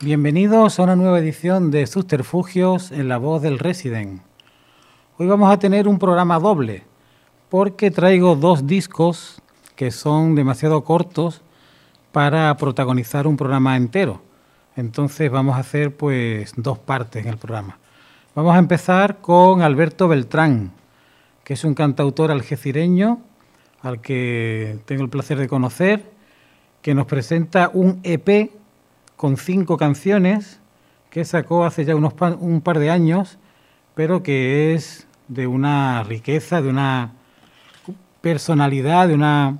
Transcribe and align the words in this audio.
Bienvenidos 0.00 0.78
a 0.78 0.84
una 0.84 0.94
nueva 0.94 1.18
edición 1.18 1.70
de 1.72 1.86
Subterfugios 1.86 2.92
en 2.92 3.08
la 3.08 3.18
voz 3.18 3.42
del 3.42 3.58
Resident. 3.58 4.22
Hoy 5.16 5.26
vamos 5.26 5.52
a 5.52 5.58
tener 5.58 5.88
un 5.88 5.98
programa 5.98 6.38
doble 6.38 6.84
porque 7.48 7.90
traigo 7.90 8.36
dos 8.36 8.66
discos 8.66 9.42
que 9.78 9.92
son 9.92 10.34
demasiado 10.34 10.82
cortos 10.82 11.40
para 12.10 12.56
protagonizar 12.56 13.28
un 13.28 13.36
programa 13.36 13.76
entero. 13.76 14.20
Entonces 14.74 15.30
vamos 15.30 15.56
a 15.56 15.60
hacer 15.60 15.96
pues 15.96 16.52
dos 16.56 16.80
partes 16.80 17.24
en 17.24 17.30
el 17.30 17.38
programa. 17.38 17.78
Vamos 18.34 18.56
a 18.56 18.58
empezar 18.58 19.18
con 19.18 19.62
Alberto 19.62 20.08
Beltrán, 20.08 20.72
que 21.44 21.54
es 21.54 21.62
un 21.62 21.74
cantautor 21.74 22.32
algecireño 22.32 23.20
al 23.80 24.00
que 24.00 24.80
tengo 24.84 25.04
el 25.04 25.10
placer 25.10 25.38
de 25.38 25.46
conocer, 25.46 26.10
que 26.82 26.92
nos 26.92 27.06
presenta 27.06 27.70
un 27.72 28.00
EP 28.02 28.50
con 29.14 29.36
cinco 29.36 29.76
canciones 29.76 30.58
que 31.08 31.24
sacó 31.24 31.64
hace 31.64 31.84
ya 31.84 31.94
unos 31.94 32.14
un 32.40 32.62
par 32.62 32.80
de 32.80 32.90
años, 32.90 33.38
pero 33.94 34.24
que 34.24 34.74
es 34.74 35.06
de 35.28 35.46
una 35.46 36.02
riqueza, 36.02 36.62
de 36.62 36.68
una 36.68 37.12
personalidad, 38.20 39.06
de 39.06 39.14
una 39.14 39.58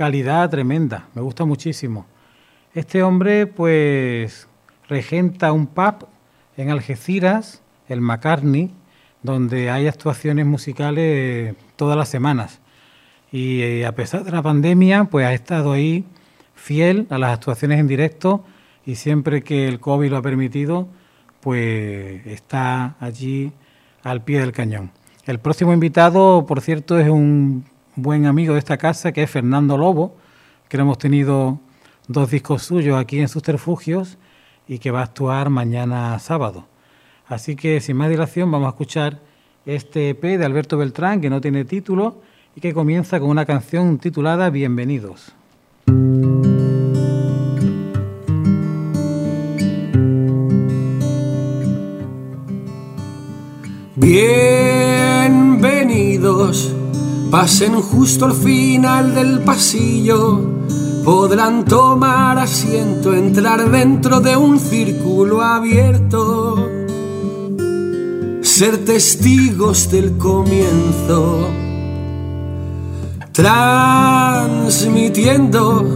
calidad 0.00 0.48
tremenda. 0.48 1.08
Me 1.14 1.20
gusta 1.20 1.44
muchísimo. 1.44 2.06
Este 2.72 3.02
hombre, 3.02 3.46
pues, 3.46 4.48
regenta 4.88 5.52
un 5.52 5.66
pub 5.66 6.06
en 6.56 6.70
Algeciras, 6.70 7.60
el 7.86 8.00
McCartney, 8.00 8.70
donde 9.22 9.68
hay 9.68 9.88
actuaciones 9.88 10.46
musicales 10.46 11.54
todas 11.76 11.98
las 11.98 12.08
semanas. 12.08 12.60
Y 13.30 13.60
eh, 13.60 13.84
a 13.84 13.94
pesar 13.94 14.24
de 14.24 14.30
la 14.30 14.40
pandemia, 14.40 15.04
pues 15.04 15.26
ha 15.26 15.34
estado 15.34 15.72
ahí 15.72 16.06
fiel 16.54 17.06
a 17.10 17.18
las 17.18 17.34
actuaciones 17.34 17.78
en 17.78 17.86
directo 17.86 18.42
y 18.86 18.94
siempre 18.94 19.42
que 19.42 19.68
el 19.68 19.80
COVID 19.80 20.12
lo 20.12 20.16
ha 20.16 20.22
permitido, 20.22 20.88
pues 21.40 22.26
está 22.26 22.96
allí 23.00 23.52
al 24.02 24.24
pie 24.24 24.40
del 24.40 24.52
cañón. 24.52 24.92
El 25.26 25.40
próximo 25.40 25.74
invitado, 25.74 26.46
por 26.46 26.62
cierto, 26.62 26.98
es 26.98 27.10
un 27.10 27.66
buen 27.96 28.26
amigo 28.26 28.54
de 28.54 28.58
esta 28.58 28.76
casa, 28.76 29.12
que 29.12 29.22
es 29.22 29.30
Fernando 29.30 29.76
Lobo, 29.76 30.16
que 30.68 30.76
hemos 30.76 30.98
tenido 30.98 31.60
dos 32.08 32.30
discos 32.30 32.62
suyos 32.62 32.98
aquí 32.98 33.20
en 33.20 33.28
sus 33.28 33.42
terfugios 33.42 34.18
y 34.66 34.78
que 34.78 34.90
va 34.90 35.00
a 35.00 35.04
actuar 35.04 35.50
mañana 35.50 36.18
sábado. 36.18 36.66
Así 37.26 37.56
que 37.56 37.80
sin 37.80 37.96
más 37.96 38.10
dilación 38.10 38.50
vamos 38.50 38.66
a 38.66 38.70
escuchar 38.70 39.20
este 39.66 40.10
EP 40.10 40.22
de 40.22 40.44
Alberto 40.44 40.76
Beltrán, 40.76 41.20
que 41.20 41.30
no 41.30 41.40
tiene 41.40 41.64
título 41.64 42.20
y 42.56 42.60
que 42.60 42.74
comienza 42.74 43.20
con 43.20 43.30
una 43.30 43.46
canción 43.46 43.98
titulada 43.98 44.50
Bienvenidos. 44.50 45.32
Bienvenidos, 53.96 56.74
pasen 57.30 57.80
justo 57.80 58.26
al 58.26 58.32
final 58.32 59.14
del 59.14 59.38
pasillo. 59.40 60.58
Podrán 61.04 61.64
tomar 61.64 62.38
asiento, 62.38 63.14
entrar 63.14 63.70
dentro 63.70 64.20
de 64.20 64.36
un 64.36 64.58
círculo 64.58 65.40
abierto, 65.40 66.68
ser 68.42 68.84
testigos 68.84 69.90
del 69.90 70.18
comienzo, 70.18 71.48
transmitiendo 73.32 75.86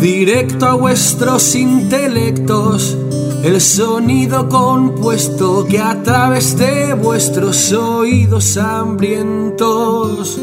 directo 0.00 0.66
a 0.66 0.74
vuestros 0.74 1.54
intelectos 1.54 2.96
el 3.42 3.60
sonido 3.60 4.48
compuesto 4.48 5.64
que 5.64 5.78
a 5.78 6.02
través 6.02 6.56
de 6.58 6.92
vuestros 6.94 7.72
oídos 7.72 8.56
hambrientos 8.58 10.38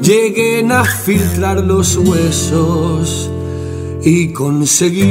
lleguen 0.00 0.70
a 0.70 0.84
filtrar 0.84 1.64
los 1.64 1.96
huesos 1.96 3.28
y 4.02 4.32
conseguir 4.32 5.02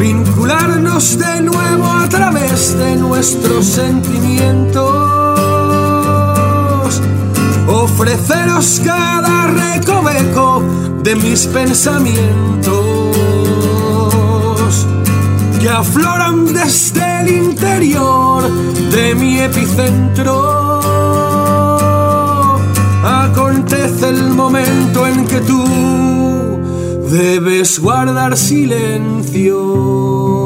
vincularnos 0.00 1.18
de 1.18 1.42
nuevo 1.42 1.84
a 1.84 2.08
través 2.08 2.76
de 2.76 2.96
nuestros 2.96 3.64
sentimientos, 3.64 4.82
ofreceros 7.68 8.80
cada 8.84 9.46
recoveco 9.46 10.62
de 11.04 11.14
mis 11.14 11.46
pensamientos 11.46 12.91
que 15.62 15.68
afloran 15.68 16.52
desde 16.52 17.20
el 17.20 17.28
interior 17.28 18.50
de 18.90 19.14
mi 19.14 19.38
epicentro. 19.38 20.80
Acontece 23.04 24.08
el 24.08 24.30
momento 24.30 25.06
en 25.06 25.24
que 25.24 25.40
tú 25.40 25.62
debes 27.08 27.78
guardar 27.78 28.36
silencio. 28.36 30.41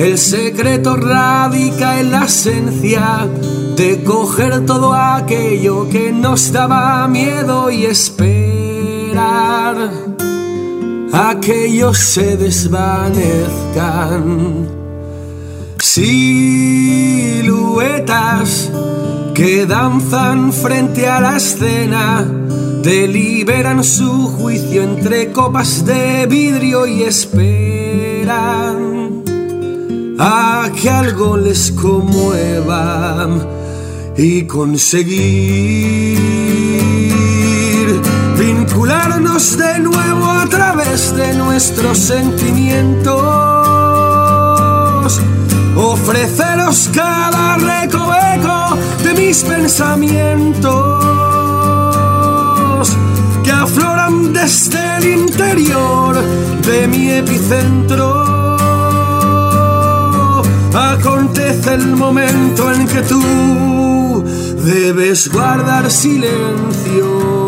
El 0.00 0.16
secreto 0.16 0.96
radica 0.96 2.00
en 2.00 2.10
la 2.10 2.24
esencia 2.24 3.28
de 3.76 4.02
coger 4.02 4.64
todo 4.64 4.94
aquello 4.94 5.90
que 5.90 6.10
nos 6.10 6.50
daba 6.52 7.06
miedo 7.06 7.70
y 7.70 7.84
esperar 7.84 9.76
a 11.12 11.36
que 11.38 11.66
ellos 11.66 11.98
se 11.98 12.38
desvanezcan. 12.38 14.66
Siluetas 15.78 16.40
que 19.34 19.66
danzan 19.66 20.50
frente 20.50 21.10
a 21.10 21.20
la 21.20 21.36
escena 21.36 22.26
deliberan 22.82 23.84
su 23.84 24.28
juicio 24.28 24.82
entre 24.82 25.30
copas 25.30 25.84
de 25.84 26.24
vidrio 26.24 26.86
y 26.86 27.02
esperan 27.02 29.09
a 30.22 30.70
que 30.78 30.90
algo 30.90 31.38
les 31.38 31.72
conmueva 31.72 33.26
y 34.18 34.42
conseguir 34.42 36.18
vincularnos 38.38 39.56
de 39.56 39.78
nuevo 39.78 40.26
a 40.26 40.46
través 40.46 41.16
de 41.16 41.32
nuestros 41.32 41.96
sentimientos, 41.96 43.16
ofreceros 45.74 46.90
cada 46.92 47.56
recoveco 47.56 48.76
de 49.02 49.14
mis 49.14 49.42
pensamientos 49.42 50.68
que 53.42 53.50
afloran 53.50 54.34
desde 54.34 54.98
el 54.98 55.06
interior 55.20 56.20
de 56.66 56.86
mi 56.88 57.10
epicentro 57.10 58.59
acontece 60.74 61.74
el 61.74 61.96
momento 61.96 62.72
en 62.72 62.86
que 62.86 63.02
tú 63.02 64.24
debes 64.64 65.30
guardar 65.30 65.90
silencio. 65.90 67.39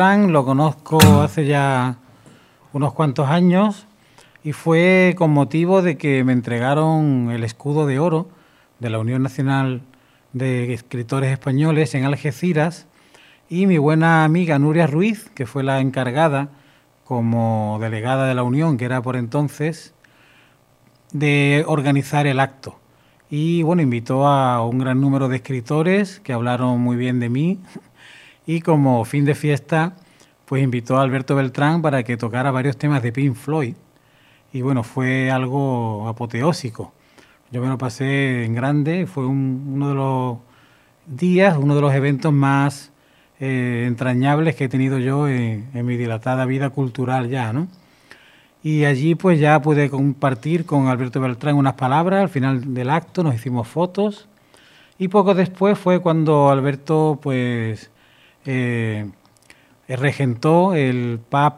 Lo 0.00 0.46
conozco 0.46 0.98
hace 1.20 1.44
ya 1.44 1.98
unos 2.72 2.94
cuantos 2.94 3.28
años 3.28 3.86
y 4.42 4.52
fue 4.52 5.14
con 5.18 5.30
motivo 5.30 5.82
de 5.82 5.98
que 5.98 6.24
me 6.24 6.32
entregaron 6.32 7.30
el 7.30 7.44
escudo 7.44 7.84
de 7.84 7.98
oro 7.98 8.30
de 8.78 8.88
la 8.88 8.98
Unión 8.98 9.22
Nacional 9.22 9.82
de 10.32 10.72
Escritores 10.72 11.30
Españoles 11.30 11.94
en 11.94 12.06
Algeciras 12.06 12.86
y 13.50 13.66
mi 13.66 13.76
buena 13.76 14.24
amiga 14.24 14.58
Nuria 14.58 14.86
Ruiz, 14.86 15.28
que 15.34 15.44
fue 15.44 15.62
la 15.62 15.80
encargada 15.80 16.48
como 17.04 17.76
delegada 17.78 18.26
de 18.26 18.34
la 18.34 18.42
Unión, 18.42 18.78
que 18.78 18.86
era 18.86 19.02
por 19.02 19.16
entonces, 19.16 19.92
de 21.12 21.62
organizar 21.66 22.26
el 22.26 22.40
acto. 22.40 22.78
Y 23.28 23.64
bueno, 23.64 23.82
invitó 23.82 24.26
a 24.26 24.64
un 24.64 24.78
gran 24.78 24.98
número 24.98 25.28
de 25.28 25.36
escritores 25.36 26.20
que 26.20 26.32
hablaron 26.32 26.80
muy 26.80 26.96
bien 26.96 27.20
de 27.20 27.28
mí 27.28 27.60
y 28.50 28.62
como 28.62 29.04
fin 29.04 29.24
de 29.24 29.36
fiesta, 29.36 29.94
pues 30.44 30.60
invitó 30.60 30.96
a 30.96 31.02
Alberto 31.02 31.36
Beltrán 31.36 31.82
para 31.82 32.02
que 32.02 32.16
tocara 32.16 32.50
varios 32.50 32.76
temas 32.76 33.00
de 33.00 33.12
Pink 33.12 33.36
Floyd. 33.36 33.76
Y 34.52 34.62
bueno, 34.62 34.82
fue 34.82 35.30
algo 35.30 36.08
apoteósico. 36.08 36.92
Yo 37.52 37.62
me 37.62 37.68
lo 37.68 37.78
pasé 37.78 38.44
en 38.44 38.54
grande, 38.56 39.06
fue 39.06 39.24
uno 39.24 39.90
de 39.90 39.94
los 39.94 40.38
días, 41.06 41.56
uno 41.58 41.76
de 41.76 41.80
los 41.80 41.94
eventos 41.94 42.32
más 42.32 42.90
eh, 43.38 43.84
entrañables 43.86 44.56
que 44.56 44.64
he 44.64 44.68
tenido 44.68 44.98
yo 44.98 45.28
en, 45.28 45.70
en, 45.72 45.86
mi 45.86 45.96
dilatada 45.96 46.44
vida 46.44 46.70
cultural 46.70 47.28
ya, 47.28 47.52
¿no? 47.52 47.68
Y 48.64 48.84
allí 48.84 49.14
pues 49.14 49.38
ya 49.38 49.62
pude 49.62 49.90
compartir 49.90 50.66
con 50.66 50.88
Alberto 50.88 51.20
Beltrán 51.20 51.54
unas 51.54 51.74
palabras 51.74 52.22
al 52.22 52.28
final 52.28 52.74
del 52.74 52.90
acto, 52.90 53.22
nos 53.22 53.36
hicimos 53.36 53.68
fotos 53.68 54.28
y 54.98 55.06
poco 55.06 55.34
después 55.34 55.78
fue 55.78 56.00
cuando 56.00 56.50
Alberto 56.50 57.20
pues 57.22 57.92
eh, 58.46 59.10
regentó 59.88 60.74
el 60.74 61.20
pub 61.28 61.54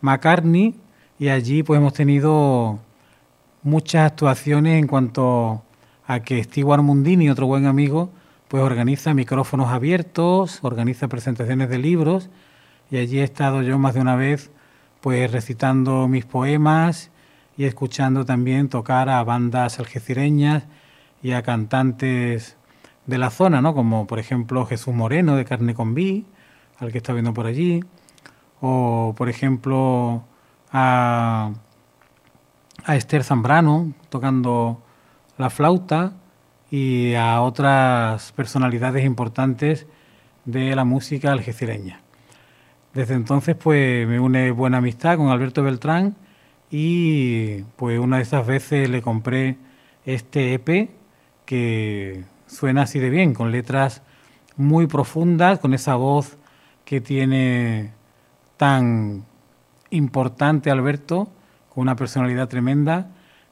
McCartney 0.00 0.74
y 1.18 1.28
allí 1.28 1.62
pues 1.62 1.78
hemos 1.78 1.92
tenido 1.92 2.78
muchas 3.62 4.10
actuaciones 4.12 4.78
en 4.78 4.86
cuanto 4.86 5.62
a 6.06 6.20
que 6.20 6.42
Stewart 6.42 6.82
Mundini, 6.82 7.30
otro 7.30 7.46
buen 7.46 7.66
amigo, 7.66 8.10
pues 8.48 8.62
organiza 8.62 9.14
micrófonos 9.14 9.68
abiertos, 9.68 10.58
organiza 10.62 11.08
presentaciones 11.08 11.68
de 11.68 11.78
libros 11.78 12.30
y 12.90 12.96
allí 12.96 13.20
he 13.20 13.24
estado 13.24 13.62
yo 13.62 13.78
más 13.78 13.94
de 13.94 14.00
una 14.00 14.16
vez 14.16 14.50
pues 15.00 15.30
recitando 15.30 16.08
mis 16.08 16.24
poemas 16.24 17.10
y 17.56 17.64
escuchando 17.64 18.24
también 18.24 18.68
tocar 18.68 19.08
a 19.08 19.22
bandas 19.22 19.78
algecireñas 19.78 20.64
y 21.22 21.32
a 21.32 21.42
cantantes 21.42 22.56
de 23.10 23.18
la 23.18 23.30
zona, 23.30 23.60
¿no? 23.60 23.74
Como 23.74 24.06
por 24.06 24.18
ejemplo 24.18 24.64
Jesús 24.64 24.94
Moreno 24.94 25.36
de 25.36 25.44
Carne 25.44 25.74
con 25.74 25.94
Vi, 25.94 26.24
al 26.78 26.92
que 26.92 26.98
está 26.98 27.12
viendo 27.12 27.34
por 27.34 27.46
allí, 27.46 27.82
o 28.60 29.14
por 29.16 29.28
ejemplo 29.28 30.24
a, 30.72 31.52
Esther 32.86 33.24
Zambrano 33.24 33.92
tocando 34.08 34.80
la 35.36 35.50
flauta 35.50 36.12
y 36.70 37.14
a 37.14 37.42
otras 37.42 38.32
personalidades 38.32 39.04
importantes 39.04 39.86
de 40.44 40.74
la 40.76 40.84
música 40.84 41.32
algecireña. 41.32 42.00
Desde 42.94 43.14
entonces 43.14 43.56
pues 43.56 44.06
me 44.06 44.20
une 44.20 44.52
buena 44.52 44.78
amistad 44.78 45.16
con 45.16 45.28
Alberto 45.28 45.62
Beltrán 45.62 46.16
y 46.70 47.62
pues 47.76 47.98
una 47.98 48.16
de 48.18 48.22
esas 48.22 48.46
veces 48.46 48.88
le 48.88 49.02
compré 49.02 49.56
este 50.06 50.54
EP 50.54 50.90
que 51.44 52.24
suena 52.50 52.82
así 52.82 52.98
de 52.98 53.10
bien, 53.10 53.32
con 53.32 53.52
letras 53.52 54.02
muy 54.56 54.86
profundas, 54.86 55.58
con 55.58 55.72
esa 55.72 55.94
voz 55.94 56.36
que 56.84 57.00
tiene 57.00 57.92
tan 58.56 59.24
importante 59.90 60.70
Alberto, 60.70 61.30
con 61.68 61.82
una 61.82 61.96
personalidad 61.96 62.48
tremenda, 62.48 63.08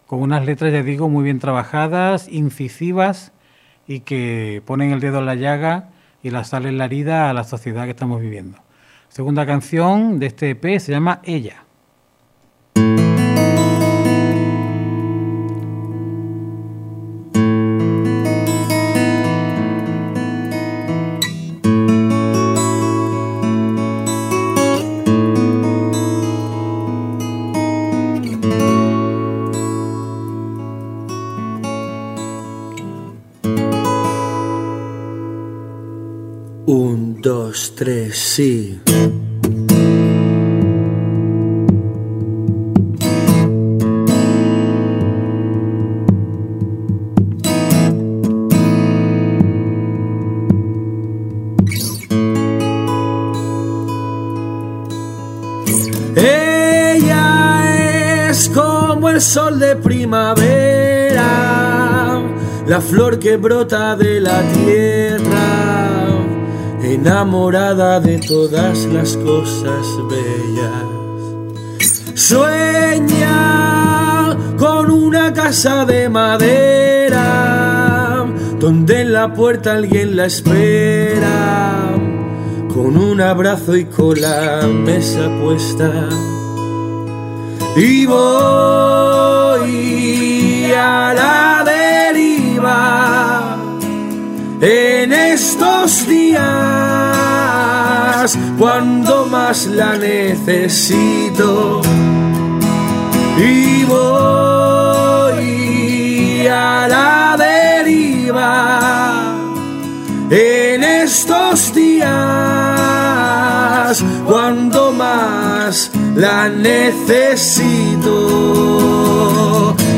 con 0.06 0.20
unas 0.20 0.44
letras, 0.44 0.72
ya 0.72 0.82
digo, 0.82 1.08
muy 1.08 1.24
bien 1.24 1.38
trabajadas, 1.38 2.28
incisivas 2.28 3.32
y 3.86 4.00
que 4.00 4.62
ponen 4.66 4.90
el 4.90 5.00
dedo 5.00 5.20
en 5.20 5.26
la 5.26 5.34
llaga 5.34 5.90
y 6.22 6.30
la 6.30 6.44
sal 6.44 6.66
en 6.66 6.78
la 6.78 6.86
herida 6.86 7.30
a 7.30 7.32
la 7.32 7.44
sociedad 7.44 7.84
que 7.84 7.90
estamos 7.90 8.20
viviendo. 8.20 8.58
Segunda 9.08 9.46
canción 9.46 10.18
de 10.18 10.26
este 10.26 10.50
EP 10.50 10.78
se 10.80 10.92
llama 10.92 11.20
Ella. 11.24 11.67
Ella 38.40 38.70
es 58.30 58.48
como 58.50 59.08
el 59.08 59.20
sol 59.20 59.58
de 59.58 59.74
primavera, 59.74 61.24
la 62.68 62.80
flor 62.80 63.18
que 63.18 63.36
brota 63.36 63.96
de 63.96 64.20
la 64.20 64.42
tierra 64.52 65.47
enamorada 66.92 68.00
de 68.00 68.18
todas 68.18 68.86
las 68.86 69.16
cosas 69.16 69.86
bellas. 70.10 70.84
Sueña 72.14 73.28
con 74.56 74.90
una 74.90 75.32
casa 75.32 75.84
de 75.84 76.08
madera, 76.08 77.16
donde 78.58 79.02
en 79.02 79.12
la 79.12 79.32
puerta 79.34 79.74
alguien 79.74 80.16
la 80.16 80.26
espera, 80.26 81.90
con 82.72 82.96
un 82.96 83.20
abrazo 83.20 83.76
y 83.76 83.84
con 83.84 84.20
la 84.20 84.66
mesa 84.66 85.28
puesta. 85.42 86.08
Y 87.76 88.06
voy 88.06 89.68
a 90.76 91.14
la 91.14 91.64
deriva 91.64 92.97
en 94.60 95.12
estos 95.12 96.06
días 96.06 96.38
cuando 98.58 99.26
más 99.26 99.66
la 99.66 99.96
necesito. 99.96 101.80
Y 103.38 103.84
voy 103.84 104.38
a 106.48 106.88
la 106.88 107.36
deriva 107.38 109.36
en 110.30 110.82
estos 110.82 111.72
días 111.74 112.08
cuando 114.26 114.92
más 114.92 115.90
la 116.16 116.48
necesito 116.48 118.16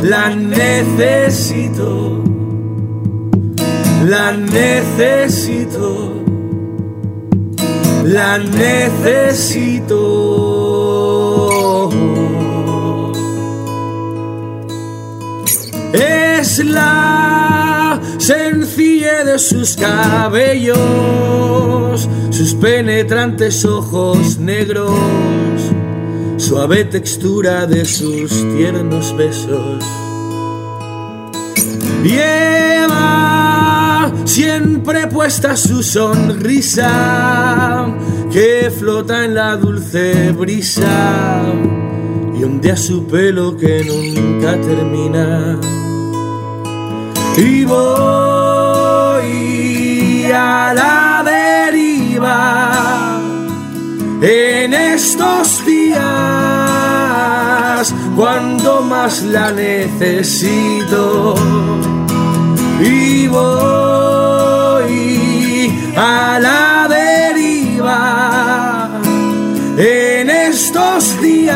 la 0.03 0.35
necesito 0.35 2.21
la 4.07 4.33
necesito, 4.33 6.25
la 8.05 8.39
necesito. 8.39 9.99
Es 15.93 16.65
la 16.65 18.01
sencillez 18.19 19.25
de 19.27 19.39
sus 19.39 19.77
cabellos, 19.77 20.79
sus 22.31 22.55
penetrantes 22.55 23.65
ojos 23.65 24.39
negros, 24.39 24.91
suave 26.39 26.85
textura 26.85 27.67
de 27.67 27.85
sus 27.85 28.31
tiernos 28.57 29.15
besos. 29.17 29.85
Lleva 32.03 32.80
siempre 34.31 35.07
puesta 35.09 35.57
su 35.57 35.83
sonrisa 35.83 36.89
que 38.31 38.71
flota 38.71 39.25
en 39.25 39.35
la 39.35 39.57
dulce 39.57 40.31
brisa 40.31 41.43
y 42.39 42.45
ondea 42.45 42.77
su 42.77 43.09
pelo 43.09 43.57
que 43.57 43.83
nunca 43.85 44.53
termina. 44.53 45.59
Y 47.37 47.65
voy 47.65 47.81
a 50.33 50.75
la 50.75 51.25
deriva 51.25 53.19
en 54.23 54.75
estos 54.75 55.67
días 55.67 55.99
cuando 58.15 58.83
más 58.83 59.23
la 59.23 59.51
necesito 59.51 61.35
y 62.81 63.27
voy 63.27 64.10
a 66.01 66.41
la 66.41 66.89
deriva 66.89 68.89
en 69.77 70.31
estos 70.31 71.21
días 71.21 71.53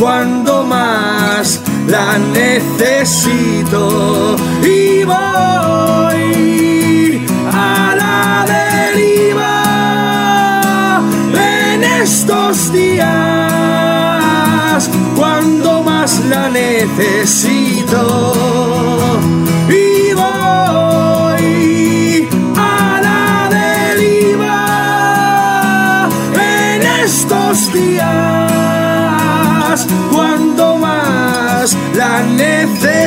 cuando 0.00 0.64
más 0.64 1.60
la 1.88 2.16
necesito. 2.16 4.36
Y 4.62 5.04
voy 5.04 7.20
a 7.52 7.94
la 8.02 8.46
deriva 8.54 9.52
en 11.34 11.84
estos 11.84 12.72
días 12.72 13.10
cuando 15.16 15.82
más 15.82 16.18
la 16.30 16.48
necesito 16.48 18.22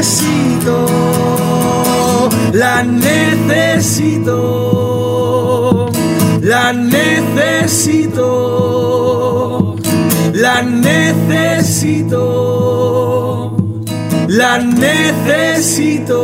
necesito 0.06 0.86
la 2.54 2.84
necesito 2.84 4.38
la 6.42 6.72
necesito 6.74 8.16
la 10.34 10.62
necesito 10.62 12.26
la 14.28 14.58
necesito. 14.58 16.20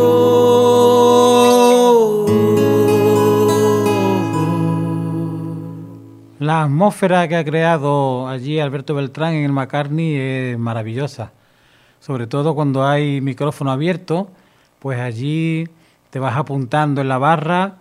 La 6.40 6.64
atmósfera 6.64 7.28
que 7.28 7.36
ha 7.36 7.46
creado 7.46 8.28
allí 8.28 8.60
Alberto 8.60 8.96
Beltrán 8.96 9.34
en 9.36 9.46
el 9.46 9.52
McCartney 9.52 10.16
es 10.16 10.58
maravillosa. 10.58 11.34
Sobre 12.02 12.26
todo 12.26 12.56
cuando 12.56 12.84
hay 12.84 13.22
micrófono 13.22 13.72
abierto, 13.72 14.32
pues 14.80 15.00
allí 15.00 15.68
te 16.10 16.18
vas 16.18 16.36
apuntando 16.36 17.00
en 17.00 17.08
la 17.08 17.20
barra 17.20 17.76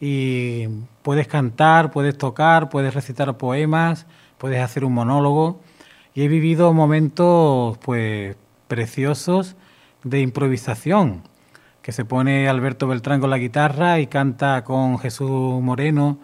y 0.00 0.68
puedes 1.02 1.26
cantar, 1.26 1.90
puedes 1.90 2.16
tocar, 2.16 2.70
puedes 2.70 2.94
recitar 2.94 3.36
poemas, 3.36 4.06
puedes 4.38 4.62
hacer 4.62 4.84
un 4.84 4.94
monólogo. 4.94 5.60
Y 6.14 6.22
he 6.22 6.28
vivido 6.28 6.72
momentos 6.72 7.76
pues 7.78 8.36
preciosos 8.68 9.56
de 10.04 10.20
improvisación, 10.20 11.24
que 11.82 11.90
se 11.90 12.04
pone 12.04 12.48
Alberto 12.48 12.86
Beltrán 12.86 13.20
con 13.20 13.30
la 13.30 13.38
guitarra 13.38 13.98
y 13.98 14.06
canta 14.06 14.62
con 14.62 15.00
Jesús 15.00 15.60
Moreno 15.60 16.20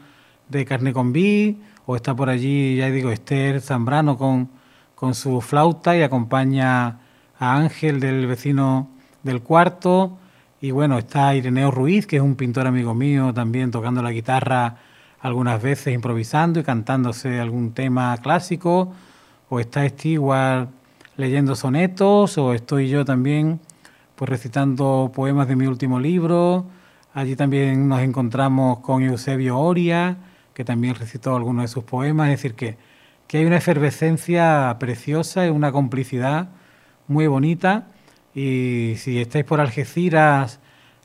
de 0.48 0.64
Carne 0.64 0.92
con 0.92 1.12
Vi, 1.12 1.60
o 1.84 1.96
está 1.96 2.14
por 2.14 2.30
allí, 2.30 2.76
ya 2.76 2.88
digo, 2.92 3.10
Esther 3.10 3.60
Zambrano 3.60 4.16
con, 4.16 4.50
con 4.94 5.14
su 5.14 5.40
flauta 5.40 5.96
y 5.96 6.02
acompaña 6.02 6.99
a 7.40 7.56
Ángel 7.56 7.98
del 7.98 8.26
vecino 8.26 8.88
del 9.24 9.42
cuarto, 9.42 10.18
y 10.60 10.72
bueno, 10.72 10.98
está 10.98 11.34
Ireneo 11.34 11.70
Ruiz, 11.70 12.06
que 12.06 12.16
es 12.16 12.22
un 12.22 12.36
pintor 12.36 12.66
amigo 12.66 12.94
mío, 12.94 13.32
también 13.32 13.70
tocando 13.70 14.02
la 14.02 14.12
guitarra 14.12 14.76
algunas 15.20 15.60
veces, 15.62 15.94
improvisando 15.94 16.60
y 16.60 16.62
cantándose 16.62 17.40
algún 17.40 17.72
tema 17.72 18.14
clásico, 18.18 18.92
o 19.48 19.58
está 19.58 19.88
Stewart 19.88 20.68
leyendo 21.16 21.56
sonetos, 21.56 22.36
o 22.36 22.52
estoy 22.52 22.90
yo 22.90 23.06
también 23.06 23.58
pues 24.16 24.28
recitando 24.28 25.10
poemas 25.14 25.48
de 25.48 25.56
mi 25.56 25.66
último 25.66 25.98
libro. 25.98 26.66
Allí 27.14 27.36
también 27.36 27.88
nos 27.88 28.00
encontramos 28.02 28.80
con 28.80 29.02
Eusebio 29.02 29.58
Oria, 29.58 30.18
que 30.52 30.62
también 30.62 30.94
recitó 30.94 31.34
algunos 31.36 31.64
de 31.64 31.68
sus 31.68 31.84
poemas, 31.84 32.28
es 32.28 32.36
decir, 32.36 32.54
que, 32.54 32.76
que 33.26 33.38
hay 33.38 33.46
una 33.46 33.56
efervescencia 33.56 34.76
preciosa 34.78 35.46
y 35.46 35.48
una 35.48 35.72
complicidad 35.72 36.50
muy 37.10 37.26
bonita. 37.26 37.88
Y 38.34 38.94
si 38.96 39.20
estáis 39.20 39.44
por 39.44 39.60
Algeciras 39.60 40.60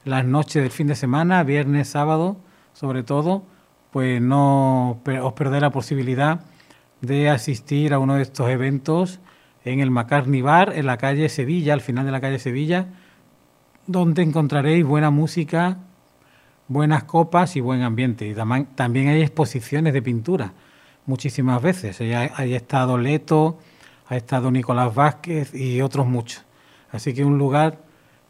las 0.06 0.24
noches 0.24 0.62
del 0.62 0.72
fin 0.72 0.88
de 0.88 0.96
semana, 0.96 1.44
viernes, 1.44 1.90
sábado, 1.90 2.38
sobre 2.74 3.02
todo, 3.04 3.44
pues 3.92 4.22
no 4.22 5.02
os 5.24 5.34
perdéis 5.34 5.62
la 5.62 5.72
posibilidad 5.72 6.42
de 7.02 7.30
asistir 7.30 7.94
a 7.94 8.00
uno 8.00 8.16
de 8.16 8.22
estos 8.22 8.50
eventos 8.50 9.20
en 9.64 9.80
el 9.80 9.90
McCartney 9.90 10.42
Bar, 10.42 10.74
en 10.76 10.86
la 10.86 10.98
calle 10.98 11.28
Sevilla, 11.28 11.74
al 11.74 11.82
final 11.82 12.06
de 12.06 12.12
la 12.12 12.22
calle 12.22 12.38
Sevilla, 12.38 12.88
donde 13.88 14.22
encontraréis 14.22 14.86
buena 14.86 15.10
música, 15.10 15.80
buenas 16.68 17.06
copas 17.06 17.56
y 17.56 17.62
buen 17.62 17.82
ambiente. 17.82 18.28
Y 18.28 18.36
también 18.76 19.08
hay 19.08 19.24
exposiciones 19.24 19.94
de 19.94 20.04
pintura, 20.04 20.54
muchísimas 21.08 21.62
veces. 21.64 22.00
Ahí 22.00 22.14
ha 22.14 22.58
estado 22.58 23.00
Leto, 23.00 23.58
ha 24.08 24.16
estado 24.16 24.52
Nicolás 24.52 24.94
Vázquez 24.94 25.54
y 25.54 25.82
otros 25.82 26.06
muchos. 26.08 26.44
Así 26.92 27.14
que 27.14 27.26
un 27.26 27.38
lugar, 27.38 27.80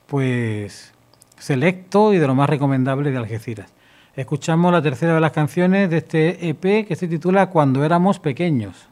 pues, 0.08 0.94
selecto 1.38 2.14
y 2.14 2.18
de 2.18 2.28
lo 2.28 2.36
más 2.36 2.50
recomendable 2.50 3.12
de 3.12 3.18
Algeciras. 3.18 3.74
Escuchamos 4.16 4.72
la 4.72 4.82
tercera 4.82 5.16
de 5.16 5.20
las 5.20 5.32
canciones 5.32 5.90
de 5.90 5.98
este 5.98 6.50
EP 6.50 6.88
que 6.88 6.96
se 6.96 7.08
titula 7.08 7.50
Cuando 7.50 7.84
éramos 7.84 8.20
pequeños. 8.20 8.88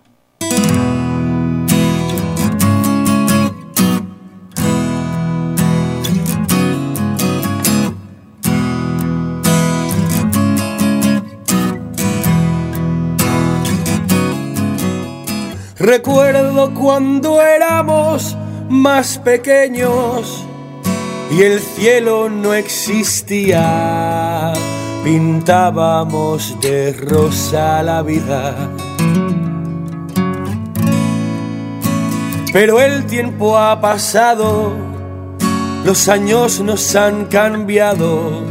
Recuerdo 15.83 16.73
cuando 16.73 17.41
éramos 17.41 18.37
más 18.69 19.17
pequeños 19.17 20.45
y 21.29 21.41
el 21.41 21.59
cielo 21.59 22.29
no 22.29 22.53
existía. 22.53 24.53
Pintábamos 25.03 26.57
de 26.61 26.93
rosa 26.93 27.83
la 27.83 28.01
vida. 28.01 28.55
Pero 32.53 32.79
el 32.79 33.05
tiempo 33.05 33.57
ha 33.57 33.81
pasado, 33.81 34.71
los 35.83 36.07
años 36.07 36.61
nos 36.61 36.95
han 36.95 37.25
cambiado, 37.25 38.41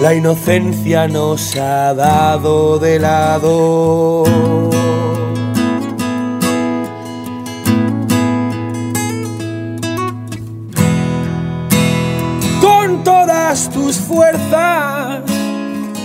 la 0.00 0.14
inocencia 0.14 1.08
nos 1.08 1.54
ha 1.56 1.92
dado 1.92 2.78
de 2.78 3.00
lado. 3.00 4.24
Tus 13.88 14.00
fuerzas, 14.00 15.20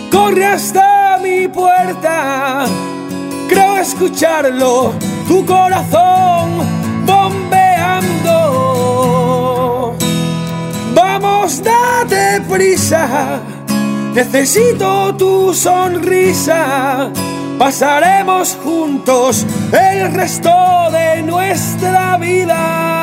corre 0.10 0.46
hasta 0.46 1.20
mi 1.22 1.50
puerta, 1.50 2.64
creo 3.50 3.78
escucharlo, 3.78 4.94
tu 5.28 5.46
corazón 5.46 6.60
bombeando. 7.06 8.38
Vamos, 10.96 11.62
date 11.62 12.40
prisa, 12.50 13.42
necesito 14.14 15.14
tu 15.16 15.54
sonrisa, 15.54 17.12
pasaremos 17.60 18.58
juntos 18.64 19.46
el 19.74 20.14
resto 20.14 20.90
de 20.90 21.22
nuestra 21.24 22.16
vida. 22.16 23.03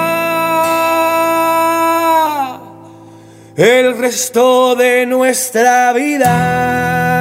El 3.61 3.99
resto 3.99 4.75
de 4.75 5.05
nuestra 5.05 5.93
vida. 5.93 7.21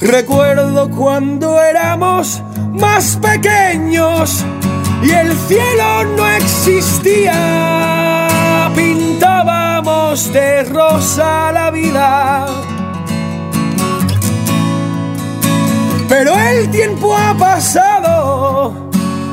Recuerdo 0.00 0.90
cuando 0.90 1.62
éramos 1.62 2.42
más 2.72 3.16
pequeños 3.22 4.44
y 5.04 5.10
el 5.12 5.32
cielo 5.46 6.04
no 6.16 6.26
existía 6.26 7.99
de 10.10 10.64
rosa 10.64 11.52
la 11.52 11.70
vida. 11.70 12.44
Pero 16.08 16.34
el 16.36 16.68
tiempo 16.68 17.16
ha 17.16 17.32
pasado, 17.38 18.74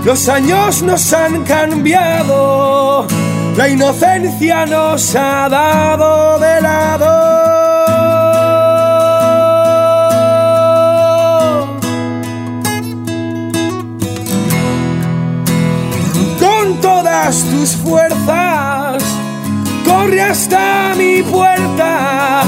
los 0.05 0.29
años 0.29 0.83
nos 0.83 1.11
han 1.13 1.43
cambiado, 1.45 3.07
la 3.55 3.69
inocencia 3.69 4.67
nos 4.67 5.15
ha 5.15 5.49
dado 5.49 6.37
de 6.37 6.61
lado. 6.61 7.37
Con 16.39 16.79
todas 16.81 17.43
tus 17.45 17.75
fuerzas, 17.77 18.66
corre 20.07 20.21
hasta 20.21 20.93
mi 20.95 21.21
puerta 21.21 22.43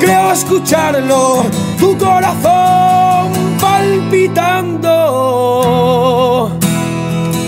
creo 0.00 0.32
escucharlo, 0.32 1.44
tu 1.80 1.98
corazón 1.98 3.32
palpitando. 3.60 4.92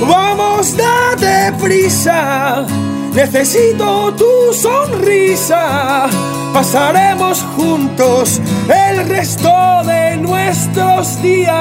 Vamos, 0.00 0.76
date 0.76 1.52
prisa, 1.62 2.66
necesito 3.14 4.12
tu 4.14 4.52
sonrisa. 4.52 6.08
Pasaremos 6.52 7.44
juntos 7.56 8.40
el 8.68 9.08
resto 9.08 9.82
de 9.84 10.16
nuestros 10.16 11.22
días. 11.22 11.58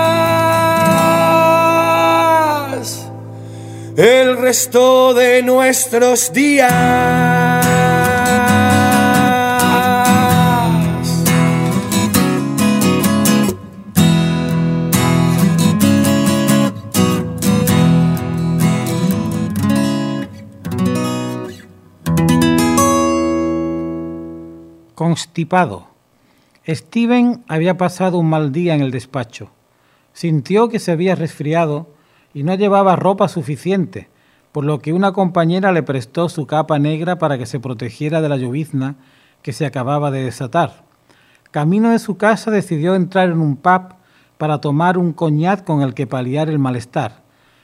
El 3.96 4.38
resto 4.38 5.13
de 5.13 5.43
nuestros 5.43 6.31
días. 6.31 7.56
Constipado. 24.98 25.90
Steven 26.68 27.44
había 27.48 27.77
pasado 27.77 28.18
un 28.18 28.31
mal 28.31 28.51
día 28.51 28.74
en 28.74 28.81
el 28.81 28.90
despacho. 28.90 29.51
Sintió 30.12 30.70
que 30.70 30.79
se 30.79 30.92
había 30.92 31.14
resfriado 31.14 31.88
y 32.33 32.42
no 32.42 32.55
llevaba 32.55 32.96
ropa 32.96 33.27
suficiente, 33.27 34.10
por 34.51 34.66
lo 34.66 34.79
que 34.79 34.94
una 34.94 35.12
compañera 35.12 35.72
le 35.72 35.83
prestó 35.83 36.29
su 36.29 36.48
capa 36.48 36.79
negra 36.79 37.20
para 37.20 37.38
que 37.38 37.46
se 37.46 37.60
protegiera 37.60 38.22
de 38.22 38.29
la 38.29 38.38
llovizna 38.38 38.96
que 39.44 39.53
se 39.53 39.68
acababa 39.68 40.10
de 40.10 40.24
desatar. 40.24 40.83
Camino 41.51 41.92
de 41.92 42.00
su 42.00 42.18
casa 42.18 42.50
decidió 42.50 42.96
entrar 42.96 43.29
en 43.29 43.40
un 43.40 43.55
pub 43.55 43.94
para 44.40 44.62
tomar 44.62 44.98
un 44.98 45.14
coñac 45.14 45.64
con 45.64 45.83
el 45.83 45.94
que 45.94 46.07
paliar 46.07 46.50
el 46.50 46.57
malestar. 46.57 47.22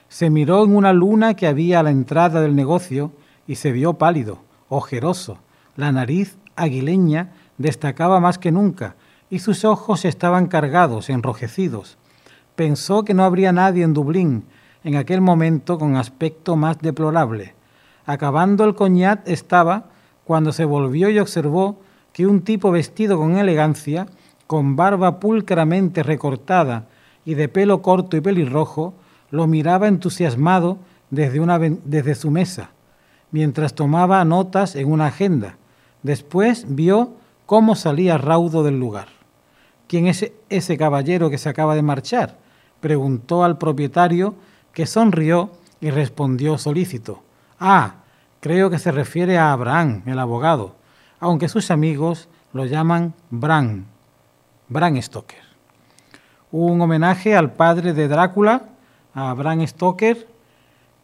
Se 0.08 0.30
miró 0.30 0.62
en 0.62 0.76
una 0.76 0.92
luna 0.92 1.34
que 1.34 1.48
había 1.48 1.80
a 1.80 1.82
la 1.82 1.90
entrada 1.90 2.40
del 2.40 2.54
negocio 2.54 3.10
y 3.48 3.56
se 3.56 3.72
vio 3.72 3.94
pálido, 3.94 4.38
ojeroso, 4.68 5.38
la 5.74 5.90
nariz 5.90 6.38
aguileña 6.56 7.32
destacaba 7.58 8.20
más 8.20 8.38
que 8.38 8.52
nunca 8.52 8.96
y 9.30 9.38
sus 9.40 9.64
ojos 9.64 10.04
estaban 10.04 10.46
cargados, 10.46 11.10
enrojecidos. 11.10 11.98
Pensó 12.56 13.04
que 13.04 13.14
no 13.14 13.24
habría 13.24 13.52
nadie 13.52 13.84
en 13.84 13.94
Dublín 13.94 14.44
en 14.84 14.96
aquel 14.96 15.20
momento 15.20 15.78
con 15.78 15.96
aspecto 15.96 16.56
más 16.56 16.78
deplorable. 16.78 17.54
Acabando 18.06 18.64
el 18.64 18.74
coñat 18.74 19.26
estaba 19.26 19.86
cuando 20.24 20.52
se 20.52 20.64
volvió 20.64 21.08
y 21.08 21.18
observó 21.18 21.80
que 22.12 22.26
un 22.26 22.42
tipo 22.42 22.70
vestido 22.70 23.18
con 23.18 23.38
elegancia, 23.38 24.06
con 24.46 24.76
barba 24.76 25.18
pulcramente 25.20 26.02
recortada 26.02 26.86
y 27.24 27.34
de 27.34 27.48
pelo 27.48 27.82
corto 27.82 28.16
y 28.16 28.20
pelirrojo, 28.20 28.94
lo 29.30 29.46
miraba 29.46 29.88
entusiasmado 29.88 30.78
desde, 31.10 31.78
desde 31.84 32.14
su 32.14 32.30
mesa, 32.30 32.70
mientras 33.32 33.74
tomaba 33.74 34.24
notas 34.24 34.76
en 34.76 34.92
una 34.92 35.06
agenda 35.06 35.56
Después 36.04 36.66
vio 36.68 37.14
cómo 37.46 37.74
salía 37.74 38.18
raudo 38.18 38.62
del 38.62 38.78
lugar. 38.78 39.08
¿Quién 39.88 40.06
es 40.06 40.30
ese 40.50 40.76
caballero 40.76 41.30
que 41.30 41.38
se 41.38 41.48
acaba 41.48 41.74
de 41.74 41.82
marchar? 41.82 42.38
preguntó 42.80 43.42
al 43.42 43.56
propietario, 43.56 44.34
que 44.74 44.84
sonrió 44.84 45.50
y 45.80 45.88
respondió 45.90 46.58
solícito. 46.58 47.22
Ah, 47.58 47.94
creo 48.40 48.68
que 48.68 48.78
se 48.78 48.92
refiere 48.92 49.38
a 49.38 49.52
Abraham, 49.52 50.02
el 50.04 50.18
abogado, 50.18 50.74
aunque 51.20 51.48
sus 51.48 51.70
amigos 51.70 52.28
lo 52.52 52.66
llaman 52.66 53.14
Bran, 53.30 53.86
Bran 54.68 55.00
Stoker. 55.00 55.42
Un 56.52 56.82
homenaje 56.82 57.34
al 57.34 57.54
padre 57.54 57.94
de 57.94 58.08
Drácula, 58.08 58.68
a 59.14 59.32
Bram 59.32 59.66
Stoker, 59.66 60.28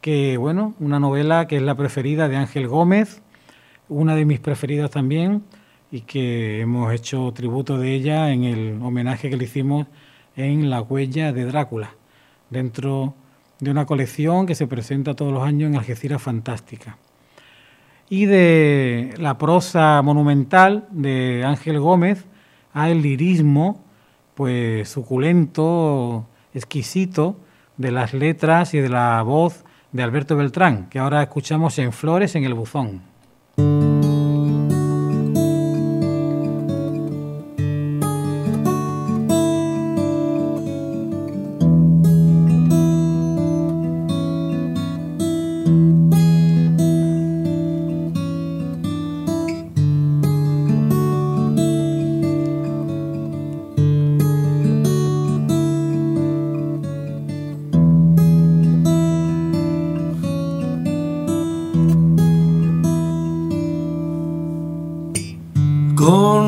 que 0.02 0.36
bueno, 0.36 0.74
una 0.78 1.00
novela 1.00 1.46
que 1.46 1.56
es 1.56 1.62
la 1.62 1.74
preferida 1.74 2.28
de 2.28 2.36
Ángel 2.36 2.68
Gómez, 2.68 3.22
una 3.90 4.14
de 4.14 4.24
mis 4.24 4.40
preferidas 4.40 4.90
también 4.90 5.42
y 5.90 6.02
que 6.02 6.60
hemos 6.60 6.92
hecho 6.94 7.30
tributo 7.34 7.76
de 7.76 7.92
ella 7.94 8.32
en 8.32 8.44
el 8.44 8.80
homenaje 8.80 9.28
que 9.28 9.36
le 9.36 9.44
hicimos 9.44 9.88
en 10.36 10.70
La 10.70 10.80
huella 10.80 11.32
de 11.32 11.44
Drácula, 11.44 11.90
dentro 12.48 13.14
de 13.58 13.70
una 13.70 13.86
colección 13.86 14.46
que 14.46 14.54
se 14.54 14.68
presenta 14.68 15.14
todos 15.14 15.32
los 15.32 15.42
años 15.42 15.68
en 15.68 15.76
Algeciras 15.76 16.22
Fantástica. 16.22 16.96
Y 18.08 18.26
de 18.26 19.14
la 19.18 19.36
prosa 19.36 20.00
monumental 20.02 20.86
de 20.90 21.44
Ángel 21.44 21.80
Gómez 21.80 22.24
a 22.72 22.90
el 22.90 23.02
lirismo, 23.02 23.84
pues 24.34 24.88
suculento, 24.88 26.26
exquisito, 26.54 27.36
de 27.76 27.90
las 27.90 28.14
letras 28.14 28.74
y 28.74 28.78
de 28.78 28.88
la 28.88 29.22
voz 29.22 29.64
de 29.92 30.02
Alberto 30.02 30.36
Beltrán, 30.36 30.88
que 30.88 30.98
ahora 30.98 31.22
escuchamos 31.22 31.78
en 31.78 31.92
Flores 31.92 32.36
en 32.36 32.44
el 32.44 32.54
Buzón. 32.54 33.09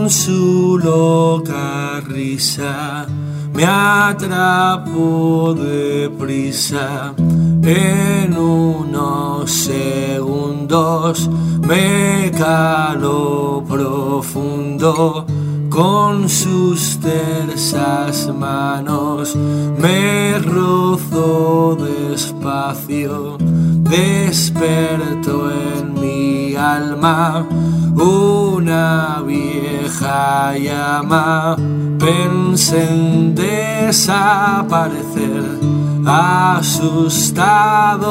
Su 0.08 0.80
loca 0.82 2.00
risa 2.08 3.06
me 3.52 3.64
atrapó 3.66 5.54
deprisa. 5.54 7.14
En 7.18 8.36
unos 8.36 9.50
segundos 9.50 11.28
me 11.60 12.30
caló 12.36 13.62
profundo. 13.68 15.26
Con 15.72 16.28
sus 16.28 17.00
tersas 17.00 18.30
manos. 18.38 19.34
Me 19.78 20.38
rozó 20.38 21.76
despacio, 21.76 23.38
despertó 23.38 25.50
en 25.50 25.94
mi 25.98 26.54
alma. 26.54 27.46
Una 27.94 29.22
vieja 29.26 30.58
llama, 30.58 31.56
pensé 31.98 32.86
en 32.90 33.34
desaparecer, 33.34 35.58
asustado, 36.06 38.10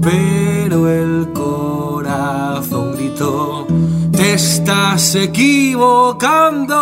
pero 0.00 0.88
el 0.88 1.28
corazón 1.32 2.96
gritó, 2.96 3.66
estás 4.34 5.14
equivocando. 5.14 6.74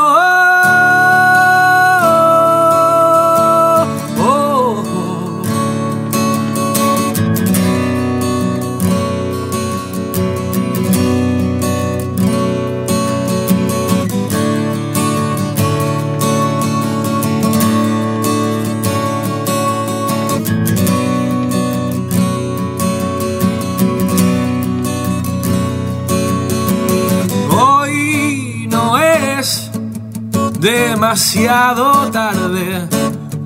Demasiado 31.02 32.12
tarde 32.12 32.86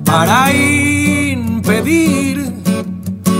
para 0.05 0.53
impedir 0.53 2.53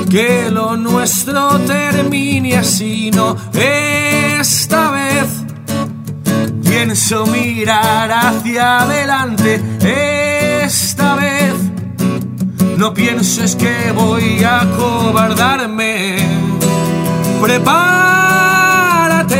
que 0.10 0.50
lo 0.50 0.76
nuestro 0.76 1.60
termine 1.60 2.58
así, 2.58 3.12
no 3.12 3.38
esta 3.54 4.90
vez. 4.90 5.28
Pienso 6.64 7.28
mirar 7.28 8.12
hacia 8.12 8.80
adelante 8.80 9.62
esta 10.64 11.14
vez. 11.14 11.54
No 12.76 12.96
pienses 12.96 13.56
que 13.56 13.92
voy 13.94 14.44
a 14.44 14.68
cobardarme. 14.78 16.18
Prepárate, 17.40 19.36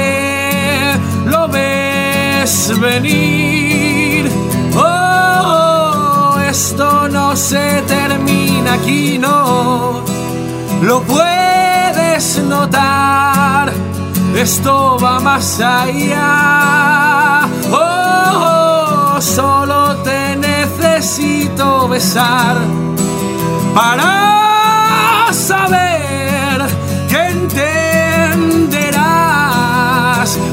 lo 1.26 1.48
ves 1.48 2.80
venir. 2.80 3.97
Oh, 6.58 6.60
esto 6.60 7.08
no 7.10 7.36
se 7.36 7.84
termina 7.84 8.74
aquí, 8.74 9.20
no 9.20 10.02
lo 10.82 11.02
puedes 11.04 12.40
notar, 12.40 13.72
esto 14.36 14.98
va 15.00 15.20
más 15.20 15.60
allá. 15.60 17.48
Oh, 17.72 19.22
solo 19.22 19.98
te 19.98 20.36
necesito 20.36 21.88
besar 21.88 22.58
para 23.76 25.28
saber 25.32 26.66
que 27.08 27.28
entenderás. 27.38 28.80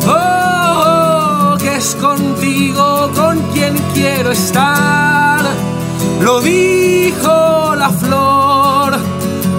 Oh, 0.06 1.56
que 1.58 1.76
es 1.76 1.94
contigo 1.94 3.10
con 3.14 3.40
quien 3.54 3.74
quiero 3.94 4.32
estar. 4.32 5.23
Lo 6.24 6.40
dijo 6.40 7.74
la 7.76 7.90
flor 7.90 8.98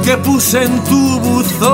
que 0.04 0.17
puse 0.17 0.63
en 0.63 0.84
tu 0.84 1.19
buzón. 1.19 1.65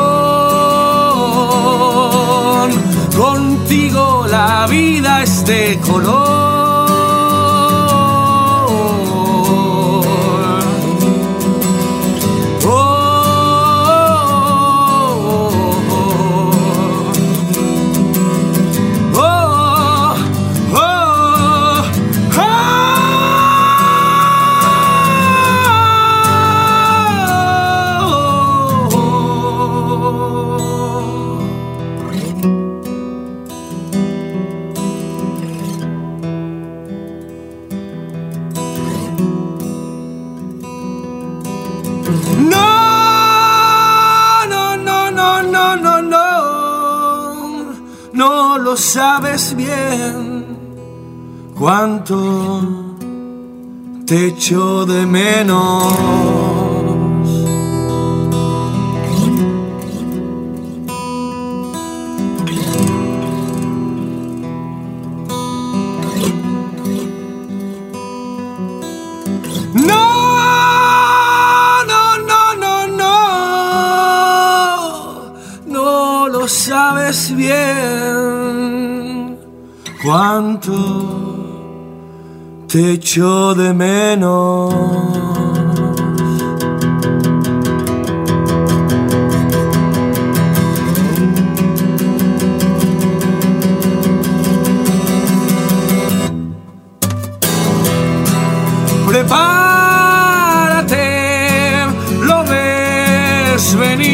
Contigo 3.15 4.25
la 4.29 4.67
vida 4.67 5.23
es 5.23 5.45
de 5.45 5.79
color. 5.79 6.60
Sabes 48.81 49.55
bien 49.55 50.57
cuánto 51.55 52.95
te 54.05 54.27
echo 54.27 54.85
de 54.85 55.05
menos. 55.05 56.41
Cuánto 80.03 80.73
te 82.67 82.93
echo 82.93 83.53
de 83.53 83.73
menos. 83.73 84.73
Prepárate, 99.07 100.95
lo 102.23 102.43
ves 102.45 103.75
venir. 103.75 104.10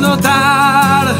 Notar, 0.00 1.14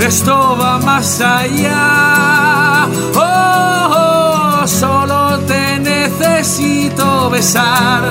esto 0.00 0.56
va 0.60 0.78
más 0.78 1.20
allá. 1.20 2.86
Oh, 3.14 4.66
solo 4.66 5.38
te 5.40 5.78
necesito 5.78 7.30
besar 7.30 8.02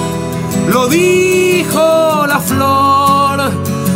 Lo 0.69 0.87
dijo 0.89 2.27
la 2.27 2.39
flor 2.39 3.51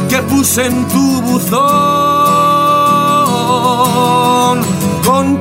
que 0.08 0.22
puse 0.22 0.66
en 0.66 0.86
tu 0.88 1.22
buzón. 1.22 2.25